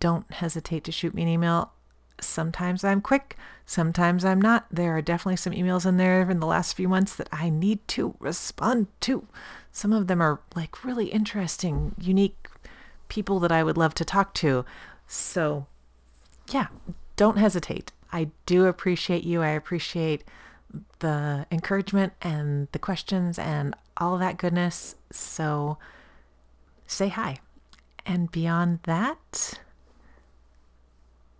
Don't 0.00 0.30
hesitate 0.32 0.84
to 0.84 0.92
shoot 0.92 1.14
me 1.14 1.22
an 1.22 1.28
email. 1.28 1.72
Sometimes 2.20 2.84
I'm 2.84 3.00
quick, 3.00 3.36
sometimes 3.66 4.24
I'm 4.24 4.40
not. 4.40 4.66
There 4.70 4.96
are 4.96 5.02
definitely 5.02 5.36
some 5.36 5.52
emails 5.52 5.84
in 5.84 5.96
there 5.96 6.30
in 6.30 6.40
the 6.40 6.46
last 6.46 6.74
few 6.74 6.88
months 6.88 7.16
that 7.16 7.28
I 7.32 7.50
need 7.50 7.86
to 7.88 8.14
respond 8.18 8.86
to. 9.00 9.26
Some 9.74 9.92
of 9.92 10.06
them 10.06 10.22
are 10.22 10.38
like 10.54 10.84
really 10.84 11.06
interesting, 11.06 11.96
unique 12.00 12.48
people 13.08 13.40
that 13.40 13.50
I 13.50 13.64
would 13.64 13.76
love 13.76 13.92
to 13.94 14.04
talk 14.04 14.32
to. 14.34 14.64
So, 15.08 15.66
yeah, 16.48 16.68
don't 17.16 17.38
hesitate. 17.38 17.90
I 18.12 18.28
do 18.46 18.66
appreciate 18.66 19.24
you. 19.24 19.42
I 19.42 19.48
appreciate 19.48 20.22
the 21.00 21.46
encouragement 21.50 22.12
and 22.22 22.68
the 22.70 22.78
questions 22.78 23.36
and 23.36 23.74
all 23.96 24.16
that 24.18 24.36
goodness. 24.36 24.94
So, 25.10 25.76
say 26.86 27.08
hi. 27.08 27.38
And 28.06 28.30
beyond 28.30 28.78
that, 28.84 29.58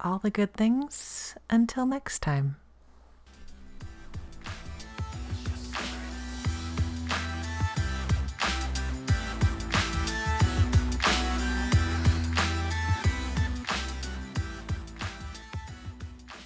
all 0.00 0.18
the 0.18 0.30
good 0.30 0.54
things 0.54 1.36
until 1.48 1.86
next 1.86 2.18
time. 2.18 2.56